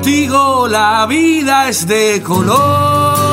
Contigo 0.06 0.68
la 0.68 1.08
vida 1.08 1.68
es 1.68 1.88
de 1.88 2.22
color. 2.22 3.25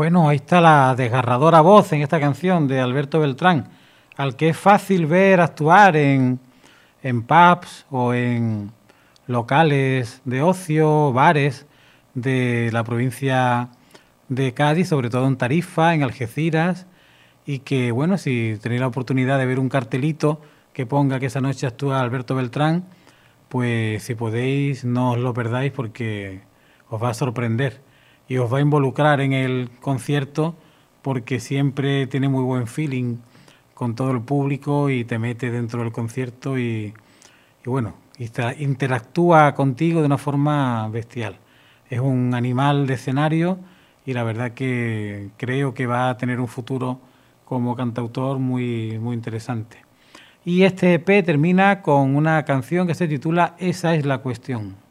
Ahí 0.00 0.36
está 0.36 0.60
la 0.60 0.94
desgarradora 0.94 1.60
voz 1.60 1.92
en 1.92 2.02
esta 2.02 2.20
canción 2.20 2.68
de 2.68 2.80
Alberto 2.80 3.18
Beltrán, 3.18 3.68
al 4.16 4.36
que 4.36 4.50
es 4.50 4.56
fácil 4.56 5.06
ver 5.06 5.40
actuar 5.40 5.96
en, 5.96 6.38
en 7.02 7.22
pubs 7.24 7.84
o 7.90 8.14
en 8.14 8.70
locales 9.26 10.22
de 10.24 10.40
ocio, 10.40 11.12
bares 11.12 11.66
de 12.14 12.70
la 12.72 12.84
provincia 12.84 13.70
de 14.28 14.54
Cádiz, 14.54 14.88
sobre 14.88 15.10
todo 15.10 15.26
en 15.26 15.36
Tarifa, 15.36 15.94
en 15.94 16.04
Algeciras, 16.04 16.86
y 17.44 17.60
que, 17.60 17.90
bueno, 17.90 18.18
si 18.18 18.56
tenéis 18.62 18.80
la 18.80 18.86
oportunidad 18.86 19.36
de 19.36 19.46
ver 19.46 19.58
un 19.58 19.68
cartelito 19.68 20.40
que 20.72 20.86
ponga 20.86 21.18
que 21.18 21.26
esa 21.26 21.40
noche 21.40 21.66
actúa 21.66 22.00
Alberto 22.00 22.36
Beltrán, 22.36 22.84
pues 23.48 24.04
si 24.04 24.14
podéis 24.14 24.84
no 24.84 25.12
os 25.12 25.18
lo 25.18 25.34
perdáis 25.34 25.72
porque 25.72 26.42
os 26.88 27.02
va 27.02 27.10
a 27.10 27.14
sorprender 27.14 27.87
y 28.28 28.36
os 28.36 28.52
va 28.52 28.58
a 28.58 28.60
involucrar 28.60 29.20
en 29.20 29.32
el 29.32 29.70
concierto 29.80 30.54
porque 31.02 31.40
siempre 31.40 32.06
tiene 32.06 32.28
muy 32.28 32.44
buen 32.44 32.66
feeling 32.66 33.16
con 33.74 33.94
todo 33.94 34.10
el 34.10 34.20
público 34.20 34.90
y 34.90 35.04
te 35.04 35.18
mete 35.18 35.50
dentro 35.50 35.82
del 35.82 35.92
concierto 35.92 36.58
y, 36.58 36.92
bueno, 37.64 37.94
interactúa 38.58 39.54
contigo 39.54 40.00
de 40.00 40.06
una 40.06 40.18
forma 40.18 40.88
bestial. 40.88 41.38
Es 41.88 42.00
un 42.00 42.34
animal 42.34 42.86
de 42.86 42.94
escenario 42.94 43.58
y 44.04 44.12
la 44.12 44.24
verdad 44.24 44.52
que 44.52 45.30
creo 45.36 45.74
que 45.74 45.86
va 45.86 46.10
a 46.10 46.16
tener 46.16 46.40
un 46.40 46.48
futuro 46.48 46.98
como 47.44 47.76
cantautor 47.76 48.38
muy, 48.38 48.98
muy 48.98 49.14
interesante. 49.14 49.78
Y 50.44 50.64
este 50.64 50.94
EP 50.94 51.24
termina 51.24 51.82
con 51.82 52.16
una 52.16 52.44
canción 52.44 52.86
que 52.86 52.94
se 52.94 53.08
titula 53.08 53.54
Esa 53.58 53.94
es 53.94 54.04
la 54.04 54.18
cuestión. 54.18 54.87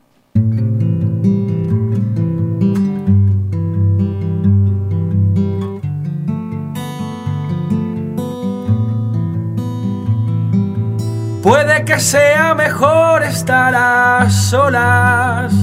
Puede 11.48 11.86
que 11.86 11.98
sea 12.02 12.54
mejor 12.56 13.24
estar 13.24 13.74
a 13.74 14.30
solas, 14.30 15.54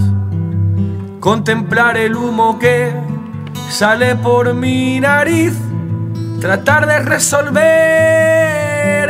contemplar 1.21 1.99
el 1.99 2.17
humo 2.17 2.59
que 2.59 2.91
sale 3.69 4.17
por 4.17 4.55
mi 4.55 4.99
nariz, 4.99 5.53
tratar 6.41 6.87
de 6.87 7.01
resolver 7.01 7.61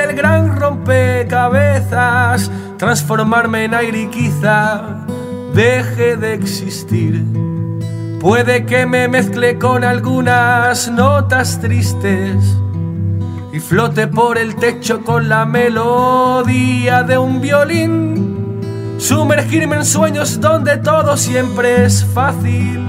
el 0.01 0.17
gran 0.17 0.57
rompecabezas, 0.57 2.51
transformarme 2.77 3.67
en 3.67 3.75
aire 3.75 4.01
y 4.01 4.09
quizá 4.09 4.83
deje 5.55 6.17
de 6.17 6.35
existir. 6.35 7.25
Puede 8.21 8.67
que 8.67 8.85
me 8.85 9.07
mezcle 9.07 9.61
con 9.61 9.85
algunas 9.85 10.91
notas 10.91 11.61
tristes 11.61 12.59
y 13.55 13.61
flote 13.61 14.09
por 14.09 14.37
el 14.37 14.57
techo 14.57 15.05
con 15.05 15.29
la 15.29 15.45
melodía 15.47 17.05
de 17.05 17.17
un 17.17 17.41
violín. 17.41 18.97
Sumergirme 18.99 19.77
en 19.77 19.85
sueños 19.85 20.41
donde 20.41 20.79
todo 20.79 21.17
siempre 21.17 21.85
es 21.85 22.05
fácil. 22.05 22.83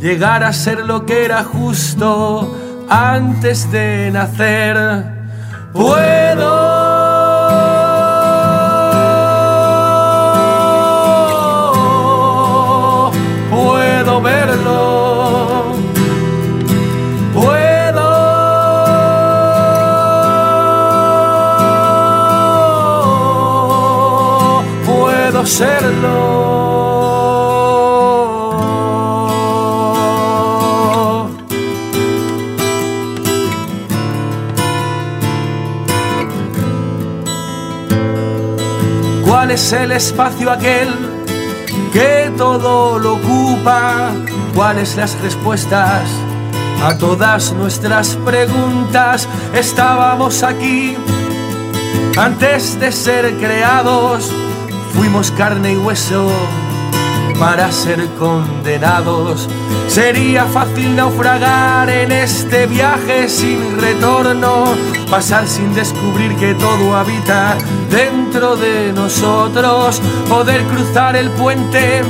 Llegar 0.00 0.44
a 0.44 0.52
ser 0.52 0.86
lo 0.86 1.04
que 1.04 1.24
era 1.24 1.42
justo 1.42 2.56
antes 2.88 3.72
de 3.72 4.12
nacer. 4.12 4.76
Puedo 5.72 6.73
serlo. 25.46 26.44
¿Cuál 39.24 39.50
es 39.50 39.72
el 39.72 39.92
espacio 39.92 40.50
aquel 40.50 40.88
que 41.92 42.32
todo 42.36 42.98
lo 42.98 43.14
ocupa? 43.14 44.12
¿Cuáles 44.54 44.96
las 44.96 45.20
respuestas 45.20 46.08
a 46.82 46.96
todas 46.96 47.52
nuestras 47.52 48.16
preguntas? 48.24 49.28
Estábamos 49.54 50.42
aquí 50.42 50.96
antes 52.16 52.78
de 52.80 52.92
ser 52.92 53.34
creados 53.38 54.32
Fuimos 54.94 55.30
carne 55.32 55.72
y 55.72 55.76
hueso 55.76 56.30
para 57.38 57.70
ser 57.72 58.06
condenados. 58.18 59.48
Sería 59.88 60.44
fácil 60.46 60.96
naufragar 60.96 61.88
en 61.90 62.12
este 62.12 62.66
viaje 62.66 63.28
sin 63.28 63.80
retorno, 63.80 64.74
pasar 65.10 65.46
sin 65.46 65.74
descubrir 65.74 66.34
que 66.36 66.54
todo 66.54 66.96
habita 66.96 67.56
dentro 67.90 68.56
de 68.56 68.92
nosotros, 68.92 70.00
poder 70.28 70.62
cruzar 70.64 71.16
el 71.16 71.30
puente 71.30 72.02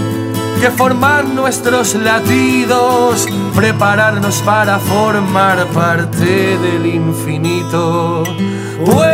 que 0.60 0.70
forman 0.70 1.34
nuestros 1.34 1.94
latidos, 1.94 3.26
prepararnos 3.54 4.40
para 4.42 4.78
formar 4.78 5.66
parte 5.68 6.58
del 6.58 6.86
infinito. 6.86 8.22
Puedo 8.84 9.13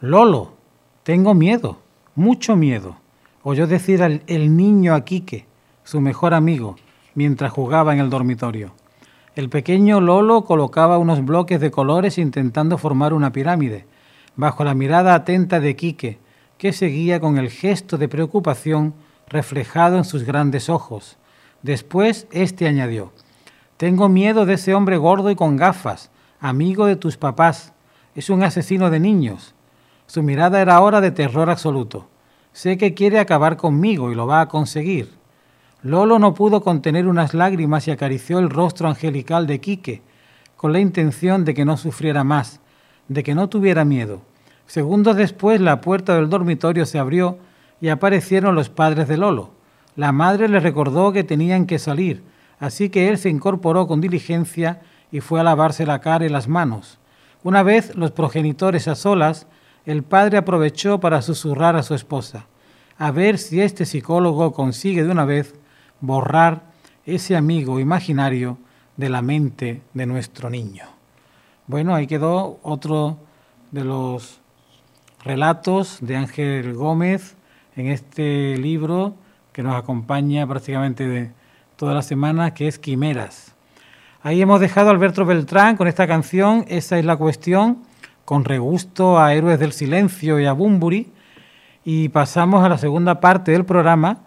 Lolo, 0.00 0.52
tengo 1.02 1.34
miedo, 1.34 1.78
mucho 2.14 2.54
miedo. 2.54 2.98
Oyó 3.42 3.66
decir 3.66 4.00
al 4.00 4.22
el 4.28 4.56
niño 4.56 4.94
a 4.94 5.04
Quique, 5.04 5.46
su 5.82 6.00
mejor 6.00 6.34
amigo, 6.34 6.76
mientras 7.16 7.50
jugaba 7.50 7.94
en 7.94 7.98
el 7.98 8.08
dormitorio. 8.08 8.74
El 9.34 9.48
pequeño 9.48 10.00
Lolo 10.00 10.44
colocaba 10.44 10.98
unos 10.98 11.24
bloques 11.24 11.60
de 11.60 11.72
colores 11.72 12.16
intentando 12.16 12.78
formar 12.78 13.12
una 13.12 13.32
pirámide, 13.32 13.86
bajo 14.36 14.62
la 14.62 14.72
mirada 14.72 15.16
atenta 15.16 15.58
de 15.58 15.74
Quique, 15.74 16.20
que 16.58 16.72
seguía 16.72 17.18
con 17.18 17.36
el 17.36 17.50
gesto 17.50 17.98
de 17.98 18.08
preocupación 18.08 18.94
reflejado 19.28 19.96
en 19.96 20.04
sus 20.04 20.22
grandes 20.22 20.68
ojos. 20.68 21.18
Después 21.62 22.28
éste 22.30 22.68
añadió, 22.68 23.12
Tengo 23.76 24.08
miedo 24.08 24.46
de 24.46 24.54
ese 24.54 24.74
hombre 24.74 24.96
gordo 24.96 25.28
y 25.32 25.34
con 25.34 25.56
gafas, 25.56 26.12
amigo 26.38 26.86
de 26.86 26.94
tus 26.94 27.16
papás. 27.16 27.72
Es 28.14 28.30
un 28.30 28.44
asesino 28.44 28.90
de 28.90 29.00
niños. 29.00 29.56
Su 30.08 30.22
mirada 30.22 30.62
era 30.62 30.74
ahora 30.74 31.02
de 31.02 31.10
terror 31.10 31.50
absoluto. 31.50 32.08
Sé 32.54 32.78
que 32.78 32.94
quiere 32.94 33.18
acabar 33.18 33.58
conmigo 33.58 34.10
y 34.10 34.14
lo 34.14 34.26
va 34.26 34.40
a 34.40 34.48
conseguir. 34.48 35.10
Lolo 35.82 36.18
no 36.18 36.32
pudo 36.32 36.62
contener 36.62 37.06
unas 37.06 37.34
lágrimas 37.34 37.86
y 37.86 37.90
acarició 37.90 38.38
el 38.38 38.48
rostro 38.48 38.88
angelical 38.88 39.46
de 39.46 39.60
Quique, 39.60 40.00
con 40.56 40.72
la 40.72 40.80
intención 40.80 41.44
de 41.44 41.52
que 41.52 41.66
no 41.66 41.76
sufriera 41.76 42.24
más, 42.24 42.60
de 43.08 43.22
que 43.22 43.34
no 43.34 43.50
tuviera 43.50 43.84
miedo. 43.84 44.22
Segundos 44.66 45.14
después 45.14 45.60
la 45.60 45.82
puerta 45.82 46.14
del 46.14 46.30
dormitorio 46.30 46.86
se 46.86 46.98
abrió 46.98 47.36
y 47.78 47.88
aparecieron 47.88 48.54
los 48.54 48.70
padres 48.70 49.08
de 49.08 49.18
Lolo. 49.18 49.50
La 49.94 50.12
madre 50.12 50.48
le 50.48 50.58
recordó 50.58 51.12
que 51.12 51.22
tenían 51.22 51.66
que 51.66 51.78
salir, 51.78 52.22
así 52.58 52.88
que 52.88 53.10
él 53.10 53.18
se 53.18 53.28
incorporó 53.28 53.86
con 53.86 54.00
diligencia 54.00 54.80
y 55.12 55.20
fue 55.20 55.38
a 55.38 55.44
lavarse 55.44 55.84
la 55.84 56.00
cara 56.00 56.24
y 56.24 56.30
las 56.30 56.48
manos. 56.48 56.98
Una 57.44 57.62
vez 57.62 57.94
los 57.94 58.10
progenitores 58.10 58.88
a 58.88 58.94
solas, 58.94 59.46
el 59.88 60.02
padre 60.02 60.36
aprovechó 60.36 61.00
para 61.00 61.22
susurrar 61.22 61.74
a 61.74 61.82
su 61.82 61.94
esposa, 61.94 62.44
a 62.98 63.10
ver 63.10 63.38
si 63.38 63.62
este 63.62 63.86
psicólogo 63.86 64.52
consigue 64.52 65.02
de 65.02 65.10
una 65.10 65.24
vez 65.24 65.54
borrar 66.02 66.60
ese 67.06 67.36
amigo 67.36 67.80
imaginario 67.80 68.58
de 68.98 69.08
la 69.08 69.22
mente 69.22 69.80
de 69.94 70.04
nuestro 70.04 70.50
niño. 70.50 70.84
Bueno, 71.66 71.94
ahí 71.94 72.06
quedó 72.06 72.60
otro 72.62 73.16
de 73.70 73.82
los 73.82 74.42
relatos 75.24 76.00
de 76.02 76.16
Ángel 76.16 76.74
Gómez 76.74 77.36
en 77.74 77.86
este 77.86 78.58
libro 78.58 79.14
que 79.54 79.62
nos 79.62 79.74
acompaña 79.74 80.46
prácticamente 80.46 81.08
de 81.08 81.32
toda 81.76 81.94
la 81.94 82.02
semana, 82.02 82.52
que 82.52 82.68
es 82.68 82.78
Quimeras. 82.78 83.54
Ahí 84.22 84.42
hemos 84.42 84.60
dejado 84.60 84.88
a 84.88 84.92
Alberto 84.92 85.24
Beltrán 85.24 85.78
con 85.78 85.88
esta 85.88 86.06
canción, 86.06 86.66
Esa 86.68 86.98
es 86.98 87.06
la 87.06 87.16
cuestión, 87.16 87.87
con 88.28 88.44
regusto 88.44 89.18
a 89.18 89.32
Héroes 89.32 89.58
del 89.58 89.72
Silencio 89.72 90.38
y 90.38 90.44
a 90.44 90.52
Bumburi, 90.52 91.10
y 91.82 92.10
pasamos 92.10 92.62
a 92.62 92.68
la 92.68 92.76
segunda 92.76 93.20
parte 93.20 93.52
del 93.52 93.64
programa, 93.64 94.18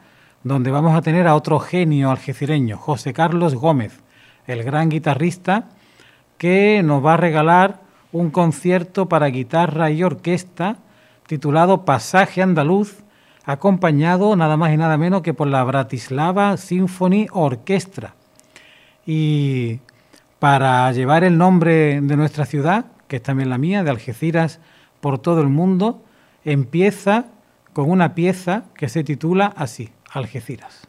donde 0.43 0.71
vamos 0.71 0.95
a 0.95 1.03
tener 1.03 1.27
a 1.27 1.35
otro 1.35 1.59
genio 1.59 2.09
algecireño, 2.09 2.77
José 2.77 3.13
Carlos 3.13 3.53
Gómez, 3.53 4.01
el 4.47 4.63
gran 4.63 4.89
guitarrista, 4.89 5.65
que 6.39 6.81
nos 6.83 7.05
va 7.05 7.13
a 7.13 7.17
regalar 7.17 7.81
un 8.11 8.31
concierto 8.31 9.07
para 9.07 9.27
guitarra 9.27 9.91
y 9.91 10.01
orquesta 10.01 10.77
titulado 11.27 11.85
Pasaje 11.85 12.41
Andaluz, 12.41 13.03
acompañado 13.45 14.35
nada 14.35 14.57
más 14.57 14.73
y 14.73 14.77
nada 14.77 14.97
menos 14.97 15.21
que 15.21 15.35
por 15.35 15.45
la 15.45 15.63
Bratislava 15.63 16.57
Symphony 16.57 17.27
Orchestra. 17.31 18.15
Y 19.05 19.79
para 20.39 20.91
llevar 20.91 21.23
el 21.23 21.37
nombre 21.37 22.01
de 22.01 22.17
nuestra 22.17 22.47
ciudad, 22.47 22.85
que 23.11 23.17
es 23.17 23.23
también 23.23 23.49
la 23.49 23.57
mía, 23.57 23.83
de 23.83 23.89
Algeciras, 23.89 24.61
por 25.01 25.19
todo 25.19 25.41
el 25.41 25.49
mundo, 25.49 26.01
empieza 26.45 27.25
con 27.73 27.91
una 27.91 28.15
pieza 28.15 28.63
que 28.73 28.87
se 28.87 29.03
titula 29.03 29.47
así, 29.57 29.89
Algeciras. 30.09 30.80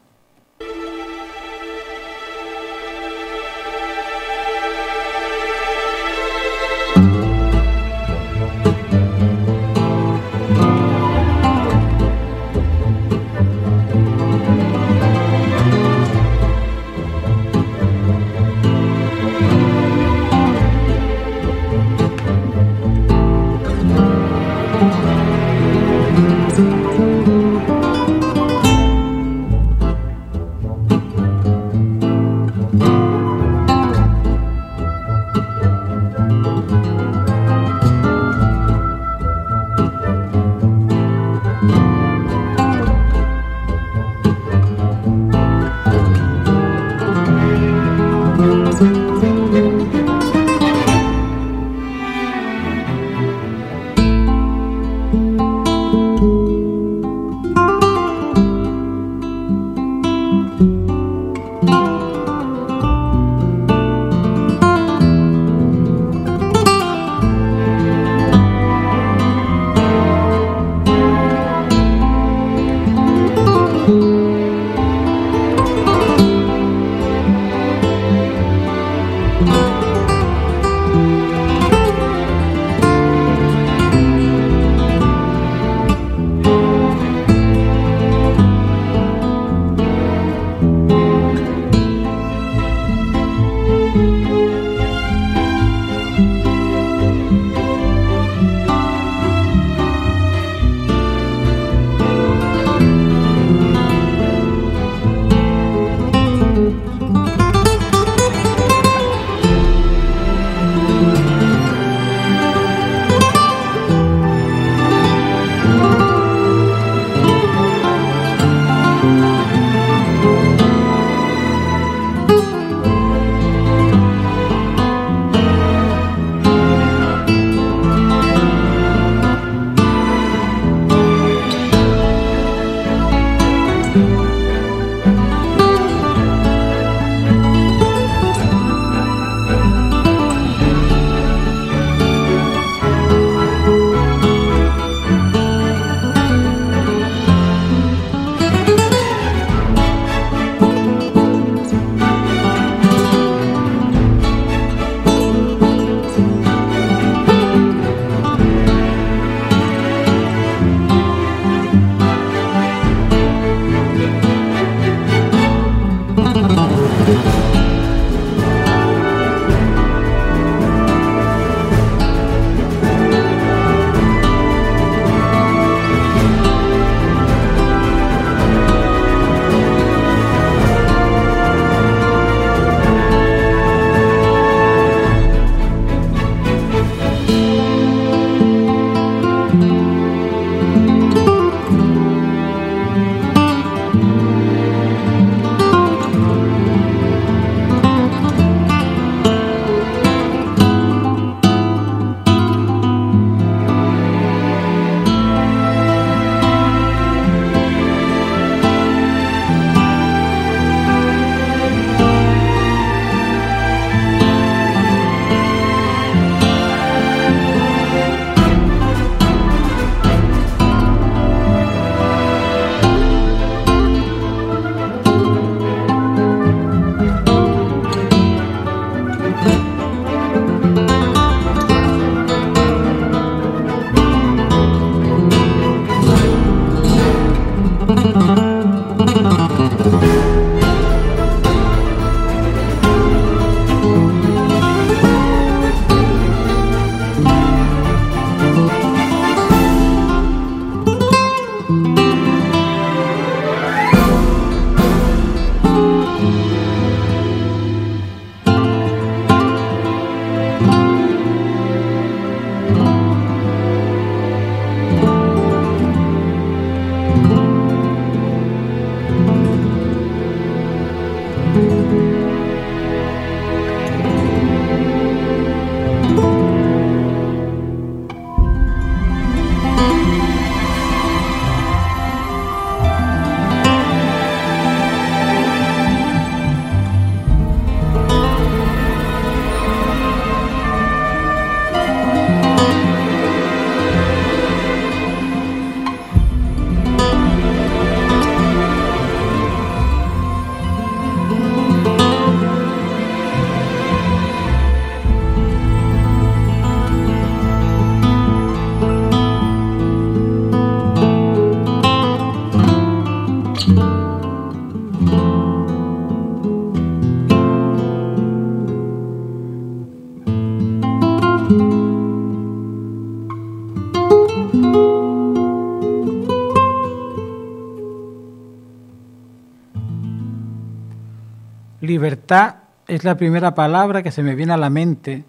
Libertad 331.93 332.55
es 332.89 333.05
la 333.05 333.19
primera 333.19 333.55
palabra 333.55 334.03
que 334.03 334.13
se 334.13 334.23
me 334.23 334.35
viene 334.35 334.55
a 334.55 334.57
la 334.57 334.71
mente 334.71 335.27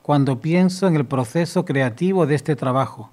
cuando 0.00 0.40
pienso 0.40 0.86
en 0.86 0.96
el 0.96 1.04
proceso 1.04 1.66
creativo 1.66 2.26
de 2.26 2.34
este 2.34 2.56
trabajo. 2.56 3.10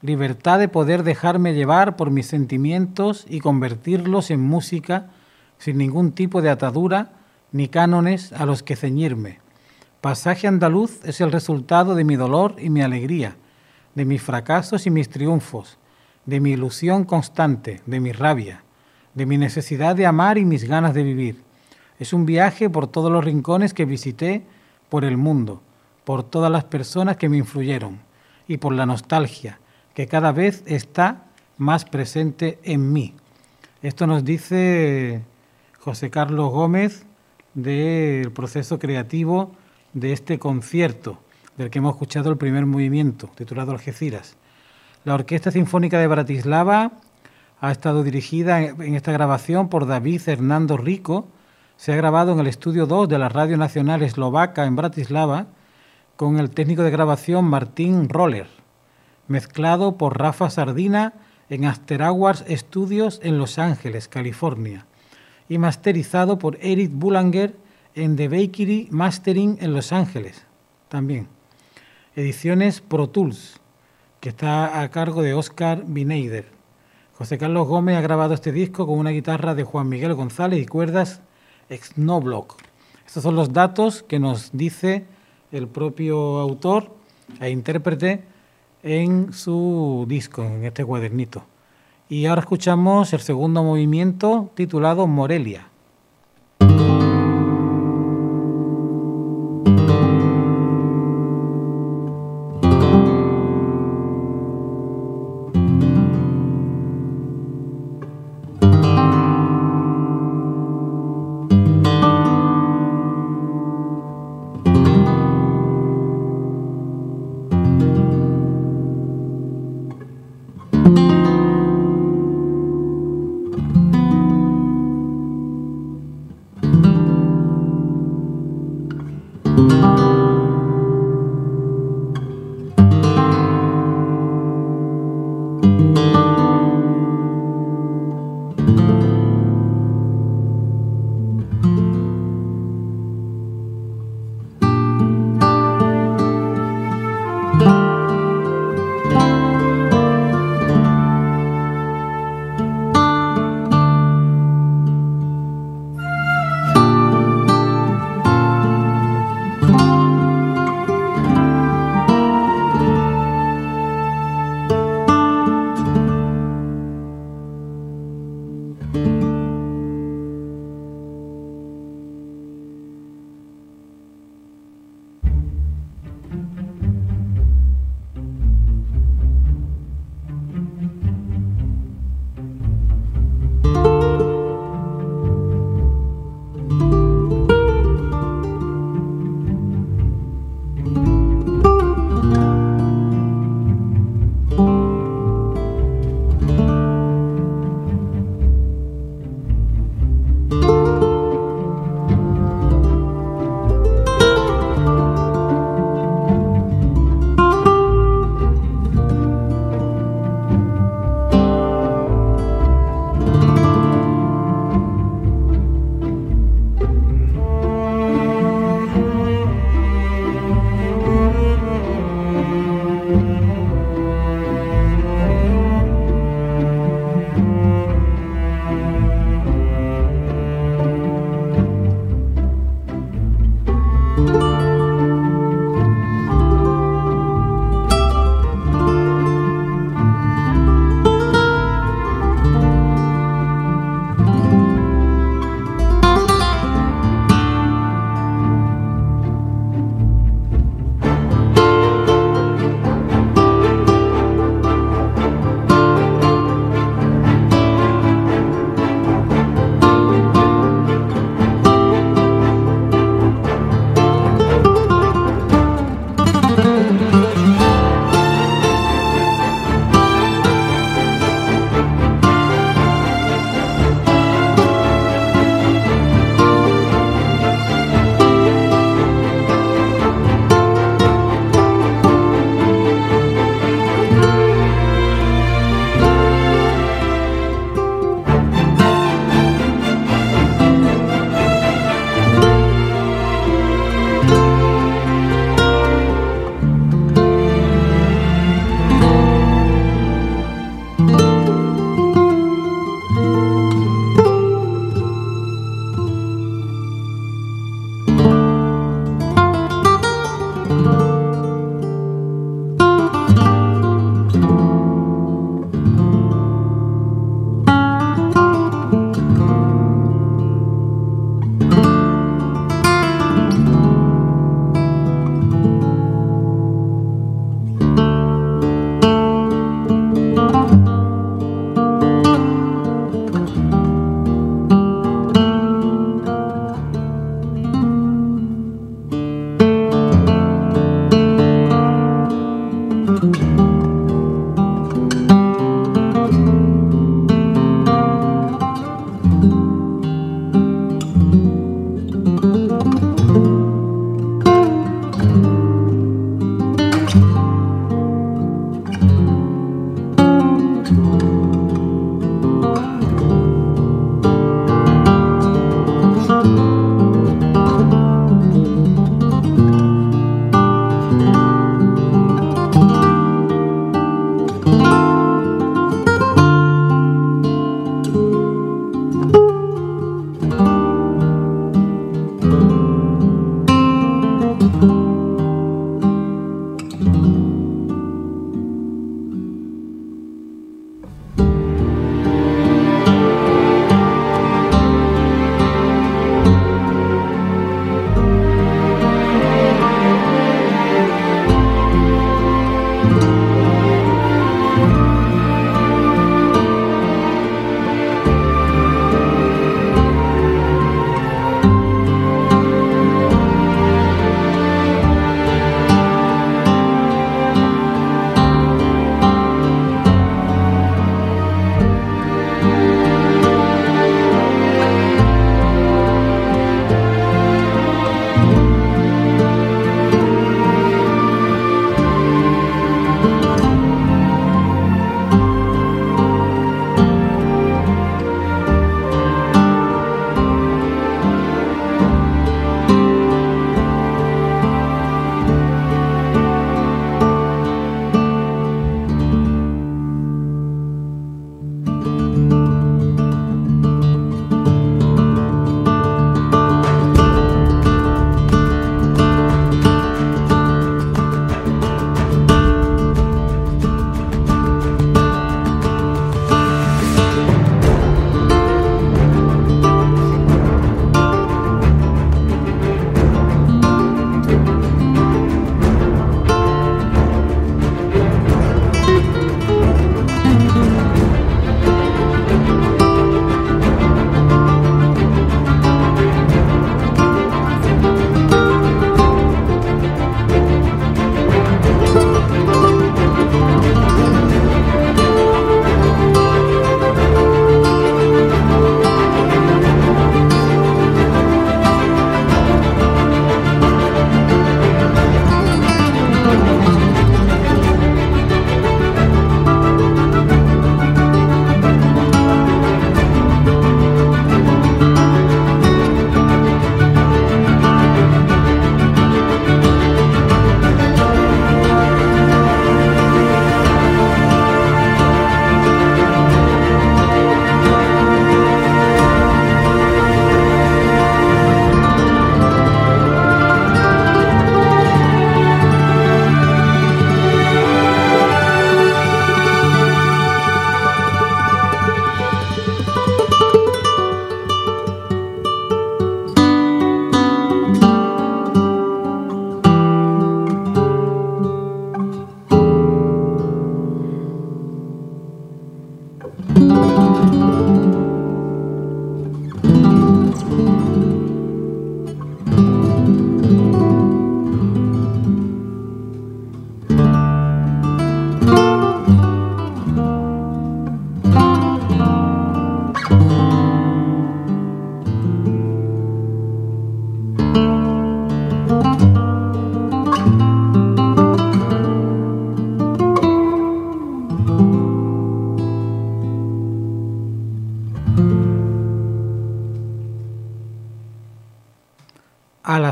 Libertad 0.00 0.58
de 0.58 0.68
poder 0.68 1.02
dejarme 1.02 1.52
llevar 1.52 1.94
por 1.94 2.10
mis 2.10 2.26
sentimientos 2.26 3.26
y 3.28 3.40
convertirlos 3.40 4.30
en 4.30 4.40
música 4.40 5.10
sin 5.58 5.76
ningún 5.76 6.12
tipo 6.12 6.40
de 6.40 6.48
atadura 6.48 7.12
ni 7.52 7.68
cánones 7.68 8.32
a 8.32 8.46
los 8.46 8.62
que 8.62 8.76
ceñirme. 8.76 9.40
Pasaje 10.00 10.48
andaluz 10.48 11.04
es 11.04 11.20
el 11.20 11.32
resultado 11.32 11.94
de 11.94 12.04
mi 12.04 12.16
dolor 12.16 12.56
y 12.58 12.70
mi 12.70 12.80
alegría, 12.80 13.36
de 13.94 14.06
mis 14.06 14.22
fracasos 14.22 14.86
y 14.86 14.90
mis 14.90 15.10
triunfos, 15.10 15.76
de 16.24 16.40
mi 16.40 16.52
ilusión 16.52 17.04
constante, 17.04 17.82
de 17.84 18.00
mi 18.00 18.12
rabia, 18.12 18.64
de 19.12 19.26
mi 19.26 19.36
necesidad 19.36 19.94
de 19.94 20.06
amar 20.06 20.38
y 20.38 20.46
mis 20.46 20.64
ganas 20.64 20.94
de 20.94 21.02
vivir. 21.02 21.51
Es 22.02 22.12
un 22.12 22.26
viaje 22.26 22.68
por 22.68 22.88
todos 22.88 23.12
los 23.12 23.24
rincones 23.24 23.74
que 23.74 23.84
visité 23.84 24.42
por 24.88 25.04
el 25.04 25.16
mundo, 25.16 25.62
por 26.02 26.24
todas 26.24 26.50
las 26.50 26.64
personas 26.64 27.16
que 27.16 27.28
me 27.28 27.36
influyeron 27.36 28.00
y 28.48 28.56
por 28.56 28.72
la 28.72 28.86
nostalgia 28.86 29.60
que 29.94 30.08
cada 30.08 30.32
vez 30.32 30.64
está 30.66 31.26
más 31.58 31.84
presente 31.84 32.58
en 32.64 32.92
mí. 32.92 33.14
Esto 33.82 34.08
nos 34.08 34.24
dice 34.24 35.22
José 35.78 36.10
Carlos 36.10 36.50
Gómez 36.50 37.06
del 37.54 38.32
proceso 38.32 38.80
creativo 38.80 39.52
de 39.92 40.12
este 40.12 40.40
concierto, 40.40 41.20
del 41.56 41.70
que 41.70 41.78
hemos 41.78 41.94
escuchado 41.94 42.30
el 42.30 42.36
primer 42.36 42.66
movimiento, 42.66 43.30
titulado 43.36 43.70
Algeciras. 43.70 44.34
La 45.04 45.14
Orquesta 45.14 45.52
Sinfónica 45.52 46.00
de 46.00 46.08
Bratislava 46.08 46.94
ha 47.60 47.70
estado 47.70 48.02
dirigida 48.02 48.60
en 48.60 48.96
esta 48.96 49.12
grabación 49.12 49.68
por 49.68 49.86
David 49.86 50.22
Hernando 50.26 50.76
Rico. 50.76 51.28
Se 51.82 51.92
ha 51.92 51.96
grabado 51.96 52.30
en 52.30 52.38
el 52.38 52.46
estudio 52.46 52.86
2 52.86 53.08
de 53.08 53.18
la 53.18 53.28
Radio 53.28 53.56
Nacional 53.56 54.02
Eslovaca 54.02 54.66
en 54.66 54.76
Bratislava 54.76 55.48
con 56.14 56.38
el 56.38 56.50
técnico 56.50 56.84
de 56.84 56.92
grabación 56.92 57.44
Martín 57.44 58.08
Roller, 58.08 58.46
mezclado 59.26 59.98
por 59.98 60.16
Rafa 60.16 60.48
Sardina 60.48 61.14
en 61.48 61.64
After 61.64 62.00
Hours 62.02 62.44
Studios 62.48 63.18
en 63.24 63.36
Los 63.36 63.58
Ángeles, 63.58 64.06
California, 64.06 64.86
y 65.48 65.58
masterizado 65.58 66.38
por 66.38 66.56
Eric 66.60 66.92
Bullanger 66.94 67.56
en 67.96 68.14
The 68.14 68.28
Bakery 68.28 68.86
Mastering 68.92 69.58
en 69.60 69.72
Los 69.72 69.92
Ángeles, 69.92 70.46
también. 70.88 71.26
Ediciones 72.14 72.80
Pro 72.80 73.08
Tools, 73.08 73.60
que 74.20 74.28
está 74.28 74.82
a 74.82 74.88
cargo 74.92 75.20
de 75.20 75.34
Oscar 75.34 75.82
Bineider. 75.84 76.46
José 77.14 77.38
Carlos 77.38 77.66
Gómez 77.66 77.96
ha 77.96 78.02
grabado 78.02 78.34
este 78.34 78.52
disco 78.52 78.86
con 78.86 79.00
una 79.00 79.10
guitarra 79.10 79.56
de 79.56 79.64
Juan 79.64 79.88
Miguel 79.88 80.14
González 80.14 80.62
y 80.62 80.66
cuerdas 80.66 81.22
Snowblock. 81.70 82.56
Estos 83.06 83.22
son 83.22 83.36
los 83.36 83.52
datos 83.52 84.02
que 84.02 84.18
nos 84.18 84.50
dice 84.52 85.04
el 85.50 85.68
propio 85.68 86.38
autor 86.38 86.90
e 87.40 87.50
intérprete 87.50 88.24
en 88.82 89.32
su 89.32 90.04
disco, 90.08 90.42
en 90.42 90.64
este 90.64 90.84
cuadernito. 90.84 91.44
Y 92.08 92.26
ahora 92.26 92.42
escuchamos 92.42 93.12
el 93.12 93.20
segundo 93.20 93.62
movimiento 93.62 94.50
titulado 94.54 95.06
Morelia. 95.06 95.71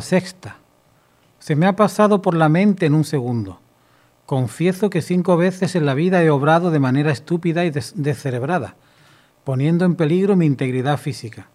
Sexta. 0.00 0.56
Se 1.38 1.56
me 1.56 1.66
ha 1.66 1.74
pasado 1.74 2.22
por 2.22 2.34
la 2.34 2.48
mente 2.48 2.86
en 2.86 2.94
un 2.94 3.04
segundo. 3.04 3.60
Confieso 4.26 4.90
que 4.90 5.02
cinco 5.02 5.36
veces 5.36 5.74
en 5.74 5.86
la 5.86 5.94
vida 5.94 6.22
he 6.22 6.30
obrado 6.30 6.70
de 6.70 6.78
manera 6.78 7.10
estúpida 7.10 7.64
y 7.64 7.70
descerebrada, 7.70 8.76
poniendo 9.44 9.84
en 9.84 9.96
peligro 9.96 10.36
mi 10.36 10.46
integridad 10.46 10.98
física. 10.98 11.48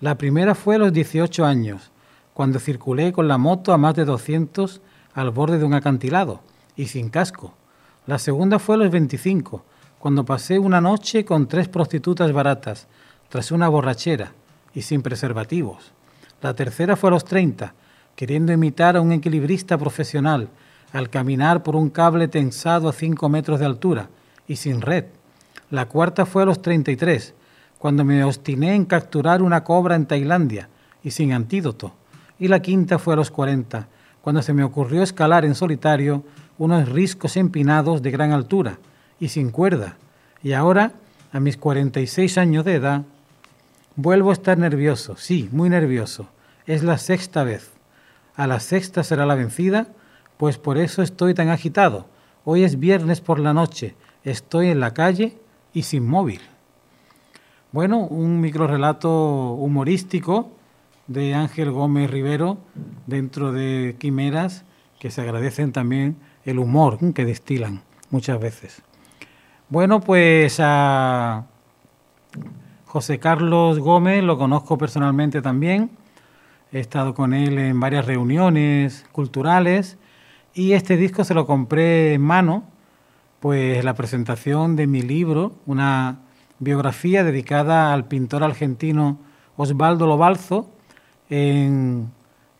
La 0.00 0.16
primera 0.16 0.54
fue 0.54 0.76
a 0.76 0.78
los 0.78 0.92
18 0.92 1.44
años, 1.44 1.90
cuando 2.34 2.58
circulé 2.58 3.12
con 3.12 3.28
la 3.28 3.38
moto 3.38 3.72
a 3.72 3.78
más 3.78 3.94
de 3.94 4.04
200 4.04 4.80
al 5.14 5.30
borde 5.30 5.58
de 5.58 5.64
un 5.64 5.74
acantilado 5.74 6.40
y 6.76 6.86
sin 6.86 7.08
casco. 7.08 7.54
La 8.06 8.18
segunda 8.18 8.58
fue 8.58 8.76
a 8.76 8.78
los 8.78 8.90
25, 8.90 9.64
cuando 9.98 10.24
pasé 10.24 10.58
una 10.58 10.80
noche 10.80 11.24
con 11.24 11.48
tres 11.48 11.68
prostitutas 11.68 12.32
baratas, 12.32 12.86
tras 13.28 13.50
una 13.50 13.68
borrachera 13.68 14.32
y 14.72 14.82
sin 14.82 15.02
preservativos. 15.02 15.92
La 16.40 16.54
tercera 16.54 16.96
fue 16.96 17.10
a 17.10 17.12
los 17.12 17.24
30, 17.24 17.74
queriendo 18.14 18.52
imitar 18.52 18.96
a 18.96 19.00
un 19.00 19.12
equilibrista 19.12 19.76
profesional 19.76 20.48
al 20.92 21.10
caminar 21.10 21.62
por 21.62 21.76
un 21.76 21.90
cable 21.90 22.28
tensado 22.28 22.88
a 22.88 22.92
5 22.92 23.28
metros 23.28 23.60
de 23.60 23.66
altura 23.66 24.08
y 24.46 24.56
sin 24.56 24.80
red. 24.80 25.06
La 25.70 25.86
cuarta 25.86 26.24
fue 26.26 26.42
a 26.42 26.46
los 26.46 26.62
33, 26.62 27.34
cuando 27.78 28.04
me 28.04 28.24
obstiné 28.24 28.74
en 28.74 28.84
capturar 28.84 29.42
una 29.42 29.64
cobra 29.64 29.96
en 29.96 30.06
Tailandia 30.06 30.68
y 31.02 31.10
sin 31.10 31.32
antídoto. 31.32 31.92
Y 32.38 32.48
la 32.48 32.60
quinta 32.60 32.98
fue 32.98 33.14
a 33.14 33.16
los 33.16 33.30
40, 33.30 33.88
cuando 34.22 34.42
se 34.42 34.54
me 34.54 34.64
ocurrió 34.64 35.02
escalar 35.02 35.44
en 35.44 35.54
solitario 35.54 36.24
unos 36.56 36.88
riscos 36.88 37.36
empinados 37.36 38.02
de 38.02 38.10
gran 38.10 38.32
altura 38.32 38.78
y 39.20 39.28
sin 39.28 39.50
cuerda. 39.50 39.96
Y 40.42 40.52
ahora, 40.52 40.92
a 41.32 41.40
mis 41.40 41.56
46 41.56 42.38
años 42.38 42.64
de 42.64 42.74
edad, 42.74 43.02
vuelvo 43.98 44.30
a 44.30 44.32
estar 44.32 44.56
nervioso, 44.56 45.16
sí, 45.16 45.48
muy 45.50 45.68
nervioso. 45.68 46.28
Es 46.66 46.84
la 46.84 46.98
sexta 46.98 47.42
vez. 47.42 47.72
A 48.36 48.46
la 48.46 48.60
sexta 48.60 49.02
será 49.02 49.26
la 49.26 49.34
vencida 49.34 49.88
pues 50.36 50.56
por 50.56 50.78
eso 50.78 51.02
estoy 51.02 51.34
tan 51.34 51.48
agitado. 51.48 52.06
Hoy 52.44 52.62
es 52.62 52.78
viernes 52.78 53.20
por 53.20 53.40
la 53.40 53.52
noche, 53.52 53.96
estoy 54.22 54.68
en 54.68 54.78
la 54.78 54.94
calle 54.94 55.36
y 55.74 55.82
sin 55.82 56.06
móvil. 56.06 56.40
Bueno, 57.72 57.98
un 57.98 58.40
microrelato 58.40 59.52
humorístico 59.54 60.52
de 61.08 61.34
Ángel 61.34 61.72
Gómez 61.72 62.08
Rivero 62.08 62.58
dentro 63.06 63.52
de 63.52 63.96
Quimeras 63.98 64.64
que 65.00 65.10
se 65.10 65.22
agradecen 65.22 65.72
también 65.72 66.16
el 66.44 66.60
humor 66.60 66.98
que 67.12 67.24
destilan 67.24 67.82
muchas 68.10 68.40
veces. 68.40 68.82
Bueno, 69.68 70.00
pues 70.00 70.58
a 70.60 71.46
José 72.88 73.18
Carlos 73.18 73.80
Gómez 73.80 74.24
lo 74.24 74.38
conozco 74.38 74.78
personalmente 74.78 75.42
también. 75.42 75.90
He 76.72 76.80
estado 76.80 77.12
con 77.12 77.34
él 77.34 77.58
en 77.58 77.78
varias 77.78 78.06
reuniones 78.06 79.04
culturales 79.12 79.98
y 80.54 80.72
este 80.72 80.96
disco 80.96 81.22
se 81.22 81.34
lo 81.34 81.46
compré 81.46 82.14
en 82.14 82.22
mano, 82.22 82.64
pues 83.40 83.84
la 83.84 83.92
presentación 83.92 84.74
de 84.74 84.86
mi 84.86 85.02
libro, 85.02 85.52
una 85.66 86.20
biografía 86.60 87.24
dedicada 87.24 87.92
al 87.92 88.06
pintor 88.06 88.42
argentino 88.42 89.18
Osvaldo 89.58 90.06
Lobalzo 90.06 90.70
en, 91.28 92.10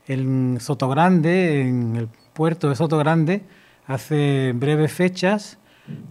en 0.09 0.61
Sotogrande, 0.61 1.62
en 1.62 1.97
el 1.97 2.09
puerto 2.35 2.68
de 2.68 2.76
Sotogrande, 2.76 3.45
hace 3.87 4.53
breves 4.55 4.93
fechas, 4.93 5.59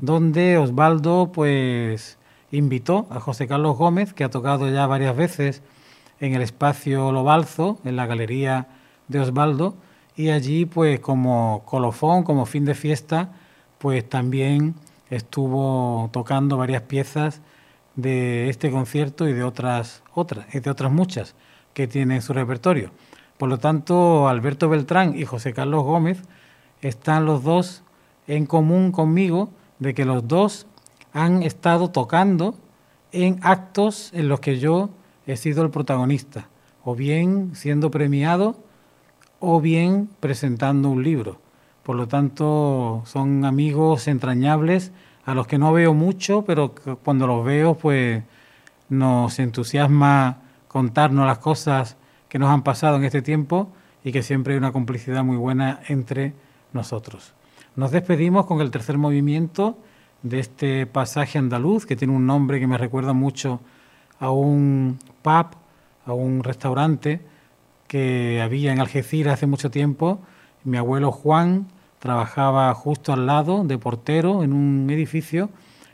donde 0.02 0.58
Osvaldo 0.58 1.32
pues 1.32 2.18
invitó 2.52 3.08
a 3.10 3.20
José 3.20 3.48
Carlos 3.48 3.78
Gómez, 3.78 4.14
que 4.14 4.24
ha 4.24 4.30
tocado 4.30 4.70
ya 4.70 4.88
varias 4.88 5.16
veces 5.16 5.62
en 6.20 6.34
el 6.34 6.42
espacio 6.42 7.12
Lobalzo, 7.12 7.80
en 7.84 7.96
la 7.96 8.06
galería 8.06 8.68
de 9.08 9.20
Osvaldo, 9.20 9.76
y 10.16 10.30
allí 10.30 10.66
pues 10.66 11.00
como 11.00 11.64
colofón, 11.66 12.24
como 12.24 12.46
fin 12.46 12.66
de 12.66 12.76
fiesta, 12.76 13.32
pues 13.78 14.08
también 14.08 14.76
estuvo 15.10 16.10
tocando 16.12 16.58
varias 16.58 16.82
piezas 16.84 17.42
de 17.96 18.50
este 18.50 18.72
concierto 18.72 19.28
y 19.28 19.34
de 19.34 19.44
otras 19.44 20.04
otras 20.14 20.46
de 20.52 20.70
otras 20.70 20.92
muchas 20.92 21.36
que 21.74 21.88
tiene 21.88 22.16
en 22.16 22.22
su 22.22 22.34
repertorio. 22.34 22.92
Por 23.38 23.50
lo 23.50 23.60
tanto, 23.60 24.28
Alberto 24.28 24.68
Beltrán 24.68 25.18
y 25.18 25.26
José 25.26 25.54
Carlos 25.54 25.84
Gómez 25.84 26.22
están 26.82 27.26
los 27.26 27.44
dos 27.44 27.84
en 28.28 28.46
común 28.46 28.92
conmigo 28.92 29.52
de 29.80 29.94
que 29.94 30.06
los 30.06 30.28
dos 30.28 30.66
han 31.18 31.42
estado 31.42 31.90
tocando 31.90 32.56
en 33.12 33.40
actos 33.42 34.12
en 34.14 34.30
los 34.30 34.40
que 34.40 34.60
yo 34.60 34.92
he 35.26 35.36
sido 35.36 35.64
el 35.64 35.72
protagonista, 35.72 36.48
o 36.84 36.96
bien 36.96 37.56
siendo 37.56 37.90
premiado 37.90 38.56
o 39.40 39.60
bien 39.60 40.10
presentando 40.20 40.90
un 40.90 41.04
libro. 41.04 41.40
Por 41.82 41.96
lo 41.96 42.08
tanto, 42.08 43.02
son 43.06 43.46
amigos 43.46 44.08
entrañables 44.08 44.92
a 45.26 45.34
los 45.34 45.48
que 45.48 45.58
no 45.58 45.74
veo 45.74 45.96
mucho, 45.96 46.44
pero 46.46 46.76
cuando 47.04 47.26
los 47.26 47.44
veo, 47.44 47.76
pues 47.76 48.24
nos 48.90 49.40
entusiasma 49.40 50.42
contarnos 50.68 51.26
las 51.26 51.40
cosas 51.40 51.98
que 52.30 52.38
nos 52.38 52.50
han 52.52 52.62
pasado 52.62 52.98
en 52.98 53.06
este 53.06 53.24
tiempo 53.24 53.70
y 54.04 54.12
que 54.12 54.22
siempre 54.22 54.54
hay 54.54 54.60
una 54.60 54.72
complicidad 54.72 55.24
muy 55.24 55.38
buena 55.38 55.82
entre 55.88 56.34
nosotros. 56.74 57.34
Nos 57.76 57.90
despedimos 57.90 58.46
con 58.46 58.62
el 58.62 58.70
tercer 58.70 58.98
movimiento 59.00 59.78
de 60.24 60.40
este 60.40 60.86
pasaje 60.86 61.38
andaluz, 61.38 61.86
que 61.86 61.96
tiene 61.96 62.14
un 62.14 62.26
nombre 62.26 62.60
que 62.60 62.68
me 62.68 62.78
recuerda 62.78 63.14
mucho 63.14 63.60
a 64.20 64.32
un 64.32 65.00
pub, 65.22 65.48
a 66.06 66.14
un 66.14 66.44
restaurante 66.44 67.22
que 67.88 68.42
había 68.42 68.74
en 68.74 68.80
Algeciras 68.80 69.36
hace 69.36 69.48
mucho 69.48 69.72
tiempo. 69.72 70.20
Mi 70.64 70.78
abuelo 70.78 71.12
Juan 71.12 71.68
trabajaba 72.00 72.74
justo 72.74 73.14
al 73.14 73.26
lado 73.26 73.64
de 73.64 73.78
portero 73.78 74.44
en 74.44 74.54
un 74.54 74.90
edificio 74.90 75.50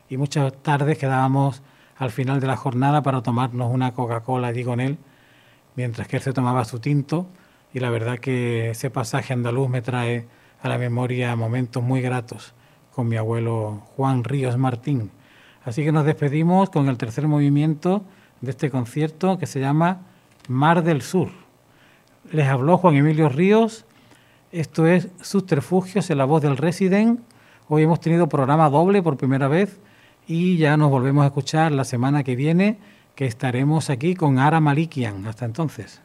y 0.09 0.17
muchas 0.17 0.53
tardes 0.61 0.97
quedábamos 0.97 1.61
al 1.97 2.11
final 2.11 2.39
de 2.39 2.47
la 2.47 2.57
jornada 2.57 3.03
para 3.03 3.21
tomarnos 3.21 3.71
una 3.71 3.93
Coca-Cola 3.93 4.47
allí 4.47 4.63
con 4.63 4.79
él, 4.79 4.97
mientras 5.75 6.07
que 6.07 6.17
él 6.17 6.23
se 6.23 6.33
tomaba 6.33 6.65
su 6.65 6.79
tinto 6.79 7.27
y 7.73 7.79
la 7.79 7.89
verdad 7.89 8.19
que 8.19 8.71
ese 8.71 8.89
pasaje 8.89 9.33
andaluz 9.33 9.69
me 9.69 9.81
trae 9.81 10.27
a 10.61 10.69
la 10.69 10.77
memoria 10.77 11.35
momentos 11.35 11.83
muy 11.83 12.01
gratos 12.01 12.53
con 12.93 13.07
mi 13.07 13.17
abuelo 13.17 13.81
Juan 13.95 14.23
Ríos 14.23 14.57
Martín. 14.57 15.11
Así 15.65 15.83
que 15.83 15.91
nos 15.91 16.05
despedimos 16.05 16.69
con 16.69 16.89
el 16.89 16.97
tercer 16.97 17.27
movimiento 17.27 18.03
de 18.41 18.51
este 18.51 18.69
concierto 18.69 19.37
que 19.37 19.47
se 19.47 19.59
llama 19.59 20.01
Mar 20.47 20.83
del 20.83 21.01
Sur. 21.01 21.29
Les 22.31 22.47
habló 22.47 22.77
Juan 22.77 22.95
Emilio 22.95 23.29
Ríos. 23.29 23.85
Esto 24.51 24.85
es 24.85 25.09
Subterfugios 25.21 26.09
en 26.09 26.17
la 26.17 26.25
voz 26.25 26.41
del 26.41 26.57
Resident. 26.57 27.19
Hoy 27.69 27.83
hemos 27.83 27.99
tenido 27.99 28.29
programa 28.29 28.69
doble 28.69 29.01
por 29.01 29.17
primera 29.17 29.47
vez 29.47 29.79
y 30.27 30.57
ya 30.57 30.77
nos 30.77 30.89
volvemos 30.89 31.23
a 31.23 31.27
escuchar 31.27 31.71
la 31.71 31.85
semana 31.85 32.23
que 32.23 32.35
viene, 32.35 32.77
que 33.15 33.25
estaremos 33.25 33.89
aquí 33.89 34.15
con 34.15 34.37
Ara 34.37 34.59
Malikian. 34.59 35.25
Hasta 35.25 35.45
entonces. 35.45 36.01